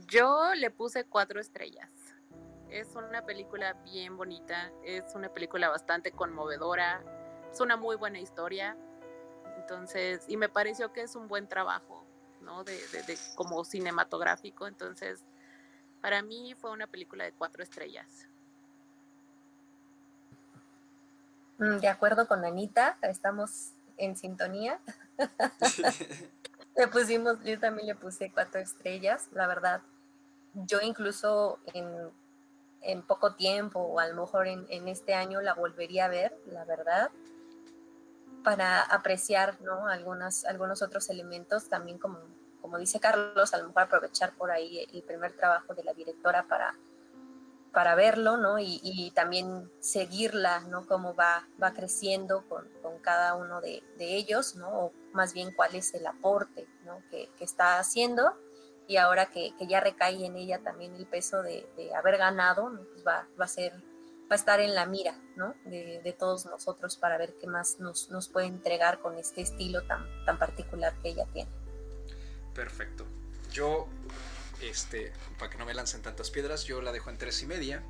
[0.06, 1.90] Yo le puse cuatro estrellas.
[2.68, 7.02] Es una película bien bonita, es una película bastante conmovedora,
[7.50, 8.76] es una muy buena historia.
[9.56, 12.04] Entonces, y me pareció que es un buen trabajo,
[12.42, 12.64] ¿no?
[12.64, 12.78] De,
[13.34, 14.66] como cinematográfico.
[14.66, 15.24] Entonces,
[16.02, 18.28] para mí fue una película de cuatro estrellas.
[21.56, 24.80] Mm, de acuerdo con Anita, estamos en sintonía.
[26.78, 29.82] le pusimos, yo también le puse cuatro estrellas, la verdad.
[30.54, 32.10] yo incluso en,
[32.82, 36.36] en, poco tiempo o a lo mejor en, en, este año la volvería a ver,
[36.46, 37.10] la verdad,
[38.44, 39.88] para apreciar ¿no?
[39.88, 42.20] Algunos otros elementos, también como,
[42.62, 46.44] como dice Carlos, a lo mejor aprovechar por ahí el primer trabajo de la directora
[46.44, 46.74] para
[47.72, 48.58] para verlo, ¿no?
[48.58, 50.86] Y, también seguirla, ¿no?
[50.86, 52.66] Cómo va, va creciendo con,
[53.02, 54.68] cada uno de, ellos, ¿no?
[54.68, 57.02] O más bien cuál es el aporte, ¿no?
[57.10, 58.36] Que, está haciendo
[58.86, 63.28] y ahora que, ya recae en ella también el peso de, haber ganado, pues va,
[63.40, 65.54] va, a ser, va a estar en la mira, ¿no?
[65.64, 70.06] De, todos nosotros para ver qué más nos, nos puede entregar con este estilo tan,
[70.24, 71.50] tan particular que ella tiene.
[72.54, 73.06] Perfecto.
[73.52, 73.88] Yo
[74.62, 77.82] este, para que no me lancen tantas piedras, yo la dejo en tres y media.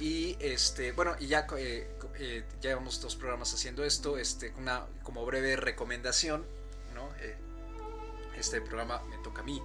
[0.00, 5.24] Y este, bueno, y ya eh, eh, llevamos dos programas haciendo esto, este, una como
[5.24, 6.44] breve recomendación,
[6.94, 7.08] ¿no?
[7.20, 7.36] Eh,
[8.36, 9.62] este programa me toca a mí.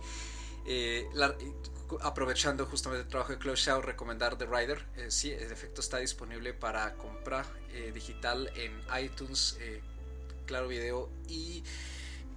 [2.01, 4.85] aprovechando justamente el trabajo de Close Shaw, recomendar The Rider.
[5.09, 7.45] sí, el efecto está disponible para compra
[7.93, 9.57] digital en iTunes,
[10.45, 11.63] Claro Video y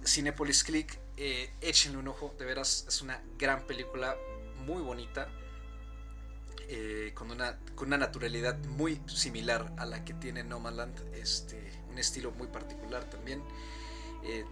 [0.05, 4.17] Cinepolis Click eh, échenle un ojo, de veras es una gran película,
[4.65, 5.27] muy bonita,
[6.67, 11.97] eh, con, una, con una naturalidad muy similar a la que tiene Nomadland, este, un
[11.97, 13.43] estilo muy particular también.
[14.23, 14.45] Eh,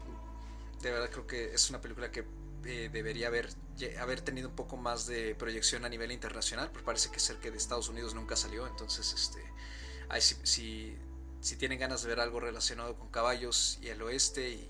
[0.81, 2.25] de verdad creo que es una película que
[2.61, 3.49] debería haber,
[3.99, 7.57] haber tenido un poco más de proyección a nivel internacional, porque parece que que de
[7.57, 9.41] Estados Unidos nunca salió, entonces este,
[10.43, 10.97] si,
[11.41, 14.69] si tienen ganas de ver algo relacionado con caballos y el oeste y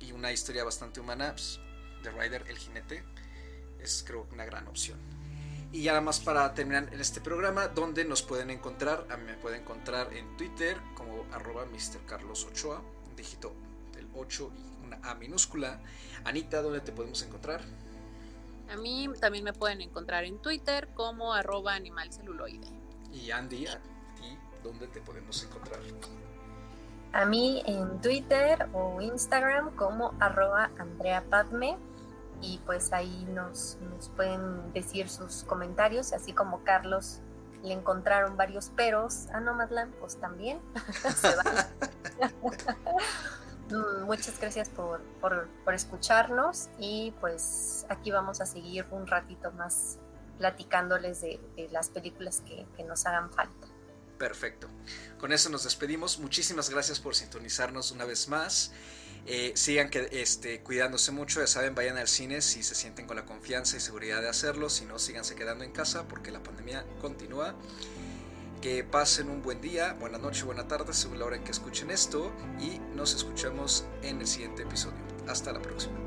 [0.00, 1.60] y una historia bastante humana, pues,
[2.02, 3.04] The Rider, el jinete,
[3.80, 4.98] es creo una gran opción.
[5.72, 9.24] Y ya nada más para terminar en este programa, donde nos pueden encontrar, a mí
[9.24, 12.06] me pueden encontrar en Twitter como arroba Mr.
[12.06, 12.82] Carlos Ochoa,
[13.16, 13.52] dígito
[13.92, 15.80] del 8 y una A minúscula.
[16.24, 17.62] Anita, ¿dónde te podemos encontrar?
[18.70, 22.68] A mí también me pueden encontrar en Twitter como arroba animalceluloide.
[23.12, 23.78] Y Andy, ¿a
[24.16, 25.80] ti dónde te podemos encontrar?
[27.16, 31.78] A mí en Twitter o Instagram como arroba Andrea Padme
[32.42, 33.78] y pues ahí nos,
[34.14, 37.20] pueden decir sus comentarios, así como Carlos
[37.62, 40.60] le encontraron varios peros a Nomadland, pues también
[43.70, 49.98] mm, Muchas gracias por, por, escucharnos y pues aquí vamos a seguir un ratito más
[50.36, 51.40] platicándoles de,
[51.72, 53.65] las películas que, que nos hagan falta.
[54.18, 54.68] Perfecto.
[55.18, 56.18] Con eso nos despedimos.
[56.18, 58.72] Muchísimas gracias por sintonizarnos una vez más.
[59.26, 63.16] Eh, sigan que, este, cuidándose mucho, ya saben, vayan al cine si se sienten con
[63.16, 66.86] la confianza y seguridad de hacerlo, si no, síganse quedando en casa porque la pandemia
[67.00, 67.56] continúa.
[68.62, 71.90] Que pasen un buen día, buena noche, buena tarde, según la hora en que escuchen
[71.90, 74.98] esto, y nos escuchamos en el siguiente episodio.
[75.28, 76.05] Hasta la próxima.